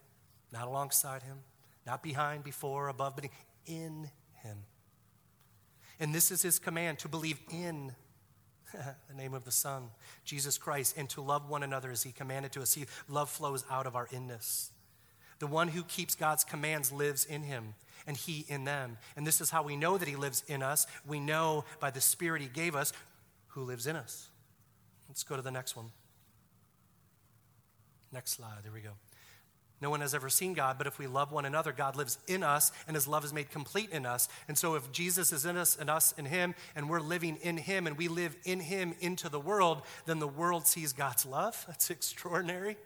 not 0.52 0.68
alongside 0.68 1.22
him, 1.22 1.38
not 1.86 2.02
behind, 2.02 2.44
before, 2.44 2.88
above, 2.88 3.16
but 3.16 3.26
in 3.66 4.10
him. 4.42 4.58
And 6.00 6.14
this 6.14 6.30
is 6.30 6.42
his 6.42 6.58
command 6.58 6.98
to 7.00 7.08
believe 7.08 7.38
in 7.50 7.94
the 9.08 9.14
name 9.14 9.34
of 9.34 9.44
the 9.44 9.50
Son, 9.50 9.90
Jesus 10.24 10.58
Christ, 10.58 10.96
and 10.96 11.08
to 11.10 11.20
love 11.20 11.48
one 11.48 11.62
another 11.62 11.90
as 11.90 12.02
He 12.02 12.12
commanded 12.12 12.52
to 12.52 12.62
us. 12.62 12.70
See, 12.70 12.86
love 13.08 13.30
flows 13.30 13.64
out 13.70 13.86
of 13.86 13.96
our 13.96 14.08
inness. 14.12 14.70
The 15.38 15.46
one 15.46 15.68
who 15.68 15.82
keeps 15.82 16.14
God's 16.14 16.44
commands 16.44 16.92
lives 16.92 17.24
in 17.24 17.42
him, 17.42 17.74
and 18.06 18.16
he 18.16 18.44
in 18.48 18.64
them. 18.64 18.98
And 19.16 19.26
this 19.26 19.40
is 19.40 19.50
how 19.50 19.62
we 19.62 19.76
know 19.76 19.98
that 19.98 20.08
he 20.08 20.16
lives 20.16 20.44
in 20.46 20.62
us. 20.62 20.86
We 21.06 21.20
know 21.20 21.64
by 21.80 21.90
the 21.90 22.00
Spirit 22.00 22.42
he 22.42 22.48
gave 22.48 22.76
us 22.76 22.92
who 23.48 23.62
lives 23.62 23.86
in 23.86 23.96
us. 23.96 24.28
Let's 25.08 25.22
go 25.22 25.36
to 25.36 25.42
the 25.42 25.50
next 25.50 25.76
one. 25.76 25.90
Next 28.12 28.32
slide. 28.32 28.60
There 28.62 28.72
we 28.72 28.80
go. 28.80 28.92
No 29.80 29.90
one 29.90 30.00
has 30.00 30.14
ever 30.14 30.28
seen 30.28 30.54
God, 30.54 30.78
but 30.78 30.86
if 30.86 30.98
we 30.98 31.06
love 31.06 31.32
one 31.32 31.44
another, 31.44 31.72
God 31.72 31.96
lives 31.96 32.18
in 32.26 32.42
us 32.42 32.72
and 32.86 32.94
his 32.94 33.08
love 33.08 33.24
is 33.24 33.32
made 33.32 33.50
complete 33.50 33.90
in 33.90 34.06
us. 34.06 34.28
And 34.48 34.56
so 34.56 34.76
if 34.76 34.90
Jesus 34.92 35.32
is 35.32 35.44
in 35.44 35.56
us 35.56 35.76
and 35.76 35.90
us 35.90 36.12
in 36.16 36.24
him 36.24 36.54
and 36.74 36.88
we're 36.88 37.00
living 37.00 37.36
in 37.42 37.56
him 37.56 37.86
and 37.86 37.98
we 37.98 38.08
live 38.08 38.36
in 38.44 38.60
him 38.60 38.94
into 39.00 39.28
the 39.28 39.40
world, 39.40 39.82
then 40.06 40.20
the 40.20 40.28
world 40.28 40.66
sees 40.66 40.92
God's 40.92 41.26
love. 41.26 41.64
That's 41.68 41.90
extraordinary. 41.90 42.76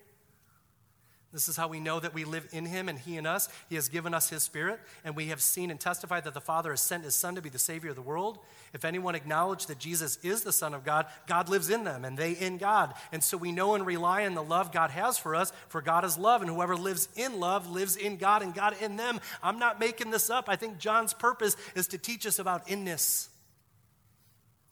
This 1.30 1.46
is 1.46 1.58
how 1.58 1.68
we 1.68 1.78
know 1.78 2.00
that 2.00 2.14
we 2.14 2.24
live 2.24 2.48
in 2.52 2.64
him 2.64 2.88
and 2.88 2.98
he 2.98 3.18
in 3.18 3.26
us. 3.26 3.50
He 3.68 3.74
has 3.74 3.90
given 3.90 4.14
us 4.14 4.30
his 4.30 4.42
spirit, 4.42 4.80
and 5.04 5.14
we 5.14 5.26
have 5.26 5.42
seen 5.42 5.70
and 5.70 5.78
testified 5.78 6.24
that 6.24 6.32
the 6.32 6.40
Father 6.40 6.70
has 6.70 6.80
sent 6.80 7.04
his 7.04 7.14
Son 7.14 7.34
to 7.34 7.42
be 7.42 7.50
the 7.50 7.58
Savior 7.58 7.90
of 7.90 7.96
the 7.96 8.02
world. 8.02 8.38
If 8.72 8.86
anyone 8.86 9.14
acknowledge 9.14 9.66
that 9.66 9.78
Jesus 9.78 10.16
is 10.22 10.42
the 10.42 10.54
Son 10.54 10.72
of 10.72 10.84
God, 10.84 11.04
God 11.26 11.50
lives 11.50 11.68
in 11.68 11.84
them, 11.84 12.06
and 12.06 12.16
they 12.16 12.32
in 12.32 12.56
God. 12.56 12.94
And 13.12 13.22
so 13.22 13.36
we 13.36 13.52
know 13.52 13.74
and 13.74 13.84
rely 13.84 14.24
on 14.24 14.34
the 14.34 14.42
love 14.42 14.72
God 14.72 14.90
has 14.90 15.18
for 15.18 15.34
us, 15.36 15.52
for 15.68 15.82
God 15.82 16.02
is 16.06 16.16
love, 16.16 16.40
and 16.40 16.50
whoever 16.50 16.76
lives 16.76 17.10
in 17.14 17.38
love 17.38 17.70
lives 17.70 17.96
in 17.96 18.16
God 18.16 18.42
and 18.42 18.54
God 18.54 18.74
in 18.80 18.96
them. 18.96 19.20
I'm 19.42 19.58
not 19.58 19.78
making 19.78 20.10
this 20.10 20.30
up. 20.30 20.48
I 20.48 20.56
think 20.56 20.78
John's 20.78 21.12
purpose 21.12 21.56
is 21.74 21.88
to 21.88 21.98
teach 21.98 22.26
us 22.26 22.38
about 22.38 22.70
inness. 22.70 23.28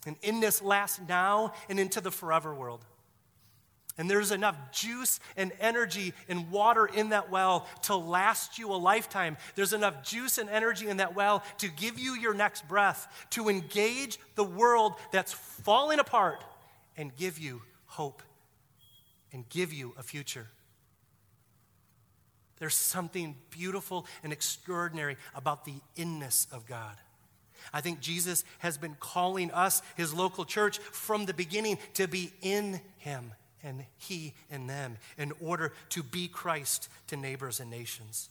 And 0.07 0.17
inness 0.23 0.63
lasts 0.63 1.01
now 1.07 1.53
and 1.69 1.79
into 1.79 2.01
the 2.01 2.11
forever 2.11 2.55
world. 2.55 2.83
And 3.99 4.11
there's 4.11 4.31
enough 4.31 4.57
juice 4.73 5.21
and 5.37 5.53
energy 5.59 6.13
and 6.29 6.51
water 6.51 6.85
in 6.85 7.11
that 7.11 7.31
well 7.31 7.67
to 7.85 7.97
last 7.97 8.59
you 8.59 8.71
a 8.73 8.77
lifetime. 8.77 9.39
There's 9.55 9.73
enough 9.73 10.03
juice 10.03 10.37
and 10.37 10.51
energy 10.51 10.89
in 10.89 10.99
that 10.99 11.15
well 11.15 11.43
to 11.59 11.69
give 11.69 11.99
you 11.99 12.15
your 12.15 12.35
next 12.35 12.69
breath, 12.69 13.27
to 13.31 13.49
engage 13.49 14.19
the 14.35 14.45
world 14.45 14.95
that's 15.13 15.33
falling 15.33 15.99
apart 15.99 16.45
and 16.97 17.15
give 17.17 17.39
you 17.39 17.63
hope 17.87 18.23
and 19.33 19.49
give 19.49 19.73
you 19.73 19.95
a 19.99 20.03
future. 20.03 20.47
There's 22.59 22.75
something 22.75 23.35
beautiful 23.51 24.07
and 24.23 24.33
extraordinary 24.33 25.17
about 25.35 25.65
the 25.65 25.75
inness 25.95 26.47
of 26.53 26.67
God. 26.67 26.97
I 27.73 27.81
think 27.81 28.01
Jesus 28.01 28.45
has 28.59 28.77
been 28.77 28.97
calling 29.01 29.51
us, 29.51 29.81
his 29.97 30.13
local 30.13 30.45
church, 30.45 30.79
from 30.79 31.25
the 31.25 31.35
beginning 31.35 31.79
to 31.95 32.07
be 32.07 32.33
in 32.43 32.81
him 32.99 33.33
and 33.67 33.85
he 33.99 34.33
and 34.51 34.71
them 34.71 34.97
in 35.19 35.33
order 35.41 35.73
to 35.91 36.03
be 36.03 36.29
Christ 36.29 36.89
to 37.09 37.17
neighbors 37.17 37.61
and 37.61 37.71
nations. 37.71 38.31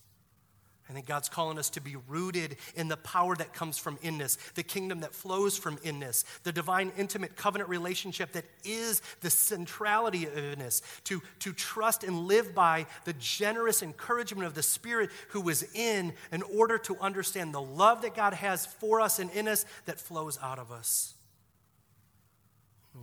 I 0.88 0.94
think 0.94 1.08
God's 1.08 1.30
calling 1.30 1.58
us 1.58 1.72
to 1.72 1.82
be 1.82 1.96
rooted 2.08 2.58
in 2.76 2.90
the 2.90 2.98
power 2.98 3.36
that 3.36 3.54
comes 3.54 3.80
from 3.80 3.98
inness, 4.04 4.38
the 4.54 4.62
kingdom 4.62 5.00
that 5.00 5.16
flows 5.16 5.58
from 5.58 5.80
inness, 5.84 6.26
the 6.44 6.52
divine, 6.52 6.92
intimate 6.96 7.36
covenant 7.36 7.72
relationship 7.72 8.34
that 8.34 8.46
is 8.64 9.02
the 9.22 9.32
centrality 9.32 10.28
of 10.28 10.38
inness, 10.38 10.84
to, 11.06 11.24
to 11.40 11.54
trust 11.54 12.04
and 12.04 12.28
live 12.28 12.54
by 12.54 12.86
the 13.06 13.14
generous 13.14 13.82
encouragement 13.82 14.46
of 14.46 14.54
the 14.54 14.62
Spirit 14.62 15.10
who 15.30 15.50
is 15.50 15.68
in, 15.74 16.14
in 16.32 16.44
order 16.44 16.78
to 16.78 16.96
understand 17.02 17.52
the 17.52 17.62
love 17.62 18.04
that 18.04 18.16
God 18.16 18.34
has 18.36 18.68
for 18.68 19.02
us 19.02 19.18
and 19.18 19.32
in 19.32 19.48
us 19.48 19.66
that 19.88 20.00
flows 20.00 20.38
out 20.40 20.60
of 20.60 20.72
us. 20.72 21.16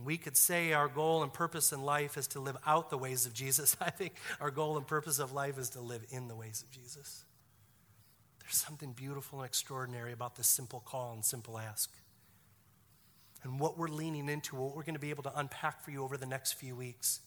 We 0.03 0.17
could 0.17 0.35
say 0.35 0.73
our 0.73 0.87
goal 0.87 1.21
and 1.21 1.31
purpose 1.31 1.71
in 1.71 1.81
life 1.83 2.17
is 2.17 2.27
to 2.29 2.39
live 2.39 2.57
out 2.65 2.89
the 2.89 2.97
ways 2.97 3.25
of 3.25 3.33
Jesus. 3.33 3.77
I 3.81 3.91
think 3.91 4.13
our 4.41 4.49
goal 4.49 4.77
and 4.77 4.87
purpose 4.87 5.19
of 5.19 5.33
life 5.33 5.59
is 5.59 5.69
to 5.71 5.81
live 5.81 6.03
in 6.09 6.27
the 6.27 6.35
ways 6.35 6.63
of 6.63 6.71
Jesus. 6.71 7.25
There's 8.41 8.55
something 8.55 8.93
beautiful 8.93 9.39
and 9.39 9.45
extraordinary 9.45 10.11
about 10.11 10.35
this 10.35 10.47
simple 10.47 10.81
call 10.85 11.13
and 11.13 11.23
simple 11.23 11.57
ask. 11.57 11.91
And 13.43 13.59
what 13.59 13.77
we're 13.77 13.87
leaning 13.87 14.29
into, 14.29 14.55
what 14.55 14.75
we're 14.75 14.83
going 14.83 14.95
to 14.95 14.99
be 14.99 15.09
able 15.09 15.23
to 15.23 15.37
unpack 15.37 15.83
for 15.83 15.91
you 15.91 16.03
over 16.03 16.17
the 16.17 16.25
next 16.25 16.53
few 16.53 16.75
weeks, 16.75 17.19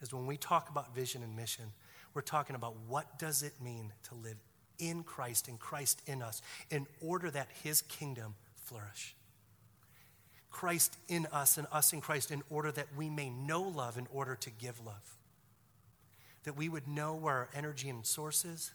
is 0.00 0.12
when 0.12 0.26
we 0.26 0.36
talk 0.36 0.68
about 0.68 0.94
vision 0.94 1.22
and 1.22 1.36
mission, 1.36 1.66
we're 2.14 2.22
talking 2.22 2.56
about 2.56 2.76
what 2.88 3.18
does 3.18 3.42
it 3.42 3.54
mean 3.62 3.92
to 4.08 4.14
live 4.16 4.36
in 4.78 5.02
Christ 5.04 5.48
and 5.48 5.58
Christ 5.58 6.02
in 6.06 6.22
us 6.22 6.42
in 6.70 6.86
order 7.00 7.30
that 7.30 7.48
his 7.62 7.82
kingdom 7.82 8.34
flourish. 8.64 9.14
Christ 10.52 10.96
in 11.08 11.26
us 11.32 11.58
and 11.58 11.66
us 11.72 11.92
in 11.92 12.00
Christ 12.00 12.30
in 12.30 12.42
order 12.50 12.70
that 12.70 12.86
we 12.96 13.10
may 13.10 13.30
know 13.30 13.62
love 13.62 13.98
in 13.98 14.06
order 14.12 14.36
to 14.36 14.50
give 14.50 14.84
love. 14.84 15.16
That 16.44 16.56
we 16.56 16.68
would 16.68 16.86
know 16.86 17.14
where 17.14 17.34
our 17.34 17.48
energy 17.54 17.88
and 17.88 18.06
source 18.06 18.44
is, 18.44 18.72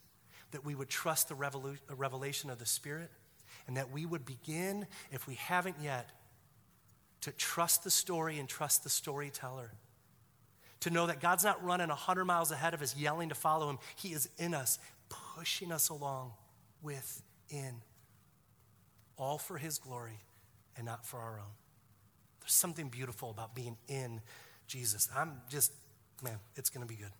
that 0.51 0.65
we 0.65 0.75
would 0.75 0.89
trust 0.89 1.29
the 1.29 1.35
revelation 1.95 2.49
of 2.49 2.59
the 2.59 2.65
Spirit, 2.65 3.11
and 3.67 3.77
that 3.77 3.91
we 3.91 4.05
would 4.05 4.25
begin, 4.25 4.87
if 5.11 5.27
we 5.27 5.35
haven't 5.35 5.75
yet, 5.81 6.09
to 7.21 7.31
trust 7.31 7.83
the 7.83 7.91
story 7.91 8.39
and 8.39 8.47
trust 8.49 8.83
the 8.83 8.89
storyteller. 8.89 9.71
To 10.81 10.89
know 10.89 11.07
that 11.07 11.19
God's 11.19 11.43
not 11.43 11.63
running 11.63 11.89
100 11.89 12.25
miles 12.25 12.51
ahead 12.51 12.73
of 12.73 12.81
us, 12.81 12.95
yelling 12.95 13.29
to 13.29 13.35
follow 13.35 13.69
Him. 13.69 13.79
He 13.95 14.13
is 14.13 14.29
in 14.37 14.53
us, 14.53 14.79
pushing 15.09 15.71
us 15.71 15.89
along 15.89 16.33
within, 16.81 17.81
all 19.17 19.37
for 19.37 19.57
His 19.57 19.79
glory 19.79 20.19
and 20.75 20.85
not 20.85 21.05
for 21.05 21.19
our 21.19 21.39
own. 21.39 21.66
There's 22.47 22.55
something 22.55 22.87
beautiful 22.87 23.29
about 23.29 23.53
being 23.53 23.75
in 23.89 24.21
Jesus. 24.67 25.09
I'm 25.13 25.41
just, 25.49 25.73
man, 26.23 26.39
it's 26.55 26.69
going 26.69 26.79
to 26.79 26.87
be 26.87 26.95
good. 26.95 27.11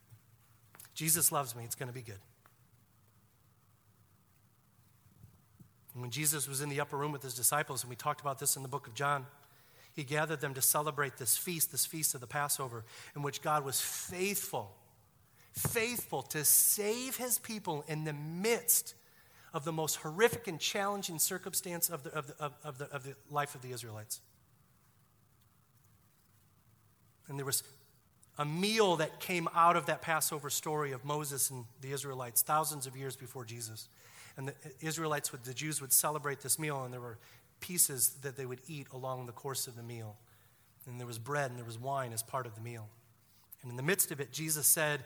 Jesus 0.94 1.34
loves 1.34 1.54
me, 1.54 1.66
it's 1.66 1.76
going 1.76 1.90
to 1.90 1.94
be 1.94 2.02
good. 2.02 2.20
And 5.92 6.02
when 6.02 6.12
Jesus 6.12 6.48
was 6.48 6.62
in 6.62 6.70
the 6.70 6.80
upper 6.80 6.96
room 6.96 7.12
with 7.12 7.24
his 7.24 7.34
disciples, 7.34 7.84
and 7.84 7.90
we 7.90 7.98
talked 7.98 8.22
about 8.22 8.40
this 8.40 8.56
in 8.56 8.62
the 8.62 8.70
book 8.70 8.88
of 8.88 8.94
John, 8.94 9.26
he 9.94 10.06
gathered 10.06 10.40
them 10.40 10.54
to 10.54 10.62
celebrate 10.62 11.18
this 11.18 11.36
feast, 11.36 11.74
this 11.74 11.86
feast 11.86 12.16
of 12.16 12.22
the 12.22 12.28
Passover, 12.28 12.86
in 13.14 13.22
which 13.22 13.42
God 13.42 13.66
was 13.66 13.82
faithful, 13.82 14.78
faithful 15.52 16.22
to 16.22 16.46
save 16.46 17.18
his 17.18 17.38
people 17.38 17.84
in 17.90 18.06
the 18.06 18.14
midst 18.14 18.96
of 19.54 19.66
the 19.66 19.74
most 19.74 19.98
horrific 19.98 20.48
and 20.48 20.58
challenging 20.58 21.20
circumstance 21.20 21.90
of 21.90 22.04
the, 22.04 22.12
of 22.12 22.28
the, 22.28 22.36
of, 22.42 22.54
of 22.64 22.78
the, 22.78 22.86
of 22.86 23.04
the 23.04 23.16
life 23.30 23.56
of 23.56 23.62
the 23.62 23.74
Israelites. 23.74 24.22
And 27.28 27.38
there 27.38 27.46
was 27.46 27.64
a 28.38 28.46
meal 28.46 28.98
that 28.98 29.20
came 29.20 29.48
out 29.56 29.76
of 29.76 29.88
that 29.88 30.02
Passover 30.02 30.50
story 30.50 30.92
of 30.92 31.04
Moses 31.04 31.50
and 31.50 31.66
the 31.82 31.92
Israelites 31.92 32.42
thousands 32.42 32.86
of 32.86 32.96
years 32.96 33.16
before 33.16 33.46
Jesus. 33.46 33.90
And 34.38 34.50
the 34.50 34.54
Israelites, 34.80 35.32
would, 35.32 35.44
the 35.44 35.54
Jews 35.54 35.82
would 35.82 35.92
celebrate 35.92 36.42
this 36.42 36.60
meal, 36.60 36.84
and 36.84 36.94
there 36.94 37.02
were 37.02 37.18
pieces 37.60 38.10
that 38.22 38.38
they 38.38 38.46
would 38.46 38.62
eat 38.68 38.88
along 38.94 39.26
the 39.26 39.32
course 39.32 39.68
of 39.68 39.76
the 39.76 39.82
meal. 39.82 40.16
And 40.86 41.00
there 41.00 41.08
was 41.08 41.18
bread 41.18 41.50
and 41.50 41.60
there 41.60 41.66
was 41.66 41.80
wine 41.80 42.14
as 42.14 42.22
part 42.22 42.46
of 42.46 42.56
the 42.56 42.62
meal. 42.62 42.88
And 43.62 43.72
in 43.72 43.78
the 43.78 43.84
midst 43.84 44.12
of 44.12 44.22
it, 44.22 44.32
Jesus 44.32 44.68
said, 44.68 45.04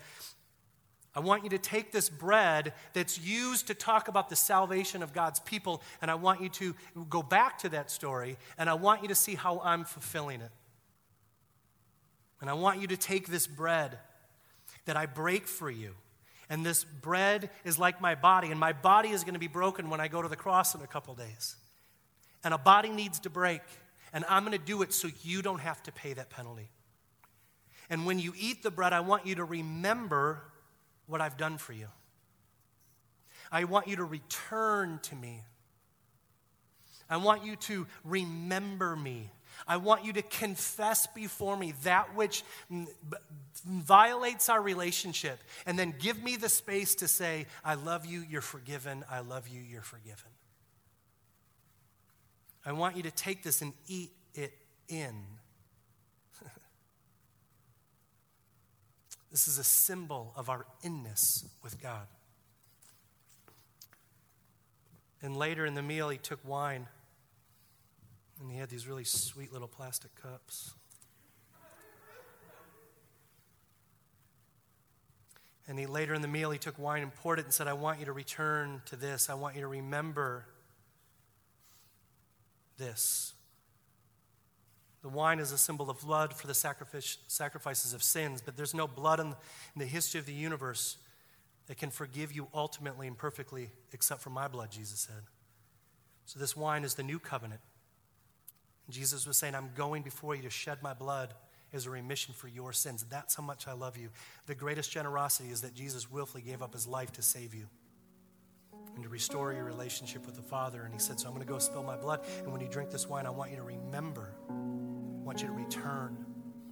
I 1.16 1.20
want 1.20 1.44
you 1.44 1.50
to 1.50 1.58
take 1.58 1.92
this 1.92 2.10
bread 2.10 2.74
that's 2.94 3.20
used 3.20 3.68
to 3.68 3.74
talk 3.74 4.08
about 4.08 4.30
the 4.30 4.36
salvation 4.36 5.04
of 5.04 5.14
God's 5.14 5.40
people, 5.40 5.82
and 6.02 6.10
I 6.10 6.16
want 6.16 6.42
you 6.42 6.50
to 6.50 6.76
go 7.10 7.22
back 7.22 7.58
to 7.60 7.70
that 7.70 7.92
story, 7.92 8.38
and 8.58 8.70
I 8.70 8.76
want 8.76 9.02
you 9.02 9.08
to 9.10 9.16
see 9.16 9.36
how 9.36 9.60
I'm 9.64 9.84
fulfilling 9.84 10.42
it. 10.42 10.52
And 12.42 12.50
I 12.50 12.54
want 12.54 12.82
you 12.82 12.88
to 12.88 12.98
take 12.98 13.28
this 13.28 13.48
bread 13.48 13.98
that 14.86 14.98
I 14.98 15.06
break 15.06 15.48
for 15.48 15.70
you. 15.70 15.94
And 16.50 16.66
this 16.66 16.84
bread 16.84 17.50
is 17.64 17.80
like 17.80 18.02
my 18.02 18.16
body, 18.16 18.50
and 18.52 18.60
my 18.60 18.74
body 18.74 19.10
is 19.10 19.24
going 19.24 19.36
to 19.36 19.40
be 19.40 19.48
broken 19.48 19.90
when 19.90 20.02
I 20.02 20.10
go 20.10 20.22
to 20.22 20.28
the 20.28 20.36
cross 20.36 20.76
in 20.76 20.82
a 20.82 20.88
couple 20.88 21.14
days. 21.16 21.56
And 22.44 22.54
a 22.54 22.58
body 22.58 22.90
needs 22.90 23.20
to 23.22 23.30
break, 23.30 23.62
and 24.12 24.26
I'm 24.28 24.44
going 24.44 24.58
to 24.58 24.66
do 24.66 24.82
it 24.82 24.92
so 24.92 25.08
you 25.24 25.42
don't 25.42 25.62
have 25.62 25.82
to 25.84 25.92
pay 25.92 26.12
that 26.14 26.30
penalty. 26.30 26.70
And 27.90 28.06
when 28.06 28.20
you 28.20 28.34
eat 28.38 28.64
the 28.64 28.72
bread, 28.72 28.92
I 28.92 29.00
want 29.02 29.26
you 29.26 29.36
to 29.36 29.46
remember 29.46 30.42
what 31.08 31.22
I've 31.22 31.38
done 31.38 31.58
for 31.58 31.74
you. 31.74 31.88
I 33.52 33.66
want 33.66 33.88
you 33.88 33.98
to 33.98 34.06
return 34.06 35.00
to 35.04 35.16
me. 35.16 35.44
I 37.10 37.18
want 37.18 37.46
you 37.46 37.58
to 37.58 37.86
remember 38.06 38.96
me. 38.96 39.30
I 39.68 39.78
want 39.78 40.05
you 40.05 40.14
to 40.14 40.22
confess 40.22 41.07
before 41.07 41.55
me 41.57 41.74
that 41.84 42.16
which 42.16 42.43
violates 43.66 44.49
our 44.49 44.62
relationship, 44.62 45.39
and 45.66 45.78
then 45.78 45.93
give 45.97 46.24
me 46.24 46.36
the 46.36 46.49
space 46.49 46.95
to 46.95 47.07
say, 47.07 47.45
I 47.64 47.76
love 47.76 48.05
you, 48.05 48.24
you're 48.28 48.41
forgiven, 48.41 49.03
I 49.09 49.20
love 49.20 49.47
you, 49.47 49.62
you're 49.62 49.82
forgiven. 49.82 50.32
I 52.66 52.74
want 52.74 52.95
you 52.95 53.03
to 53.03 53.12
take 53.12 53.43
this 53.43 53.62
and 53.62 53.74
eat 53.88 54.12
it 54.34 54.53
in. 54.88 55.16
this 59.32 59.47
is 59.47 59.57
a 59.57 59.64
symbol 59.64 60.34
of 60.36 60.49
our 60.49 60.66
inness 60.84 61.45
with 61.64 61.82
God. 61.82 62.07
And 65.24 65.38
later 65.38 65.66
in 65.66 65.76
the 65.76 65.82
meal, 65.82 66.09
he 66.09 66.18
took 66.18 66.39
wine. 66.47 66.88
And 68.42 68.52
he 68.52 68.58
had 68.58 68.70
these 68.70 68.88
really 68.88 69.04
sweet 69.04 69.54
little 69.54 69.68
plastic 69.68 70.12
cups. 70.16 70.74
And 75.68 75.78
he 75.78 75.86
later 75.86 76.14
in 76.14 76.22
the 76.22 76.28
meal, 76.28 76.52
he 76.52 76.58
took 76.58 76.78
wine 76.78 77.04
and 77.04 77.14
poured 77.14 77.39
it 77.39 77.46
and 77.46 77.54
said, 77.54 77.68
I 77.68 77.74
want 77.74 78.00
you 78.00 78.06
to 78.06 78.12
return 78.12 78.82
to 78.88 78.96
this. 78.96 79.30
I 79.30 79.36
want 79.36 79.56
you 79.56 79.62
to 79.62 79.68
remember 79.68 80.46
this. 82.78 83.34
The 85.02 85.10
wine 85.10 85.39
is 85.39 85.52
a 85.52 85.58
symbol 85.58 85.89
of 85.89 86.02
blood 86.02 86.34
for 86.34 86.48
the 86.48 86.54
sacrifice, 86.54 87.18
sacrifices 87.28 87.94
of 87.94 88.04
sins, 88.04 88.42
but 88.44 88.58
there's 88.58 88.74
no 88.74 88.88
blood 88.88 89.20
in 89.20 89.36
the 89.78 89.86
history 89.86 90.20
of 90.20 90.26
the 90.26 90.34
universe 90.34 90.98
that 91.68 91.78
can 91.78 91.89
forgive 91.89 92.32
you 92.32 92.48
ultimately 92.54 93.08
and 93.08 93.18
perfectly 93.18 93.70
except 93.94 94.22
for 94.22 94.30
my 94.30 94.48
blood, 94.48 94.72
Jesus 94.72 95.00
said. 95.00 95.24
So 96.26 96.39
this 96.39 96.56
wine 96.56 96.84
is 96.84 96.96
the 96.96 97.04
new 97.04 97.20
covenant. 97.20 97.62
Jesus 98.92 99.28
was 99.28 99.38
saying, 99.38 99.56
I'm 99.56 99.70
going 99.76 100.04
before 100.04 100.36
you 100.36 100.42
to 100.44 100.50
shed 100.50 100.80
my 100.82 100.94
blood 100.94 101.34
as 101.74 101.86
a 101.86 101.89
remission 101.89 102.34
for 102.34 102.48
your 102.48 102.74
sins. 102.74 103.06
That's 103.10 103.36
how 103.36 103.44
much 103.44 103.68
I 103.68 103.74
love 103.74 103.98
you. 103.98 104.10
The 104.46 104.56
greatest 104.56 104.92
generosity 104.92 105.50
is 105.50 105.62
that 105.62 105.74
Jesus 105.74 106.12
willfully 106.12 106.42
gave 106.42 106.62
up 106.62 106.74
his 106.74 106.88
life 106.88 107.12
to 107.14 107.22
save 107.22 107.54
you 107.54 107.68
and 108.96 109.04
to 109.04 109.10
restore 109.10 109.54
your 109.54 109.64
relationship 109.64 110.26
with 110.26 110.36
the 110.36 110.42
Father. 110.42 110.84
And 110.84 110.94
he 110.94 111.00
said, 111.00 111.20
So 111.20 111.28
I'm 111.28 111.34
going 111.34 111.46
to 111.46 111.52
go 111.52 111.60
spill 111.60 111.84
my 111.84 111.96
blood. 111.96 112.22
And 112.39 112.52
when 112.52 112.62
you 112.62 112.68
drink 112.68 112.92
this 112.92 113.08
wine, 113.08 113.26
I 113.26 113.30
want 113.30 113.52
you 113.52 113.58
to 113.58 113.64
remember, 113.64 114.36
I 114.50 114.54
want 115.24 115.42
you 115.42 115.48
to 115.48 115.54
return, 115.54 116.26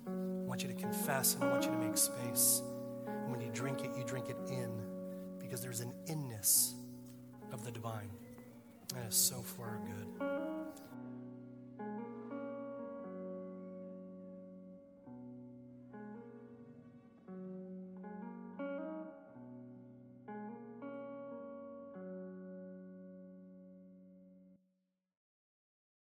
I 0.07 0.47
want 0.47 0.61
you 0.61 0.67
to 0.67 0.75
confess, 0.75 1.35
and 1.35 1.43
I 1.43 1.51
want 1.51 1.63
you 1.63 1.71
to 1.71 1.77
make 1.77 1.97
space. 1.97 2.61
And 3.07 3.31
when 3.31 3.39
you 3.39 3.49
drink 3.53 3.83
it, 3.83 3.91
you 3.97 4.03
drink 4.03 4.29
it 4.29 4.37
in 4.49 4.71
because 5.39 5.61
there's 5.61 5.79
an 5.79 5.93
inness 6.07 6.75
of 7.53 7.63
the 7.63 7.71
divine. 7.71 8.09
That 8.95 9.07
is 9.07 9.15
so 9.15 9.41
far 9.41 9.79
good. 9.85 10.38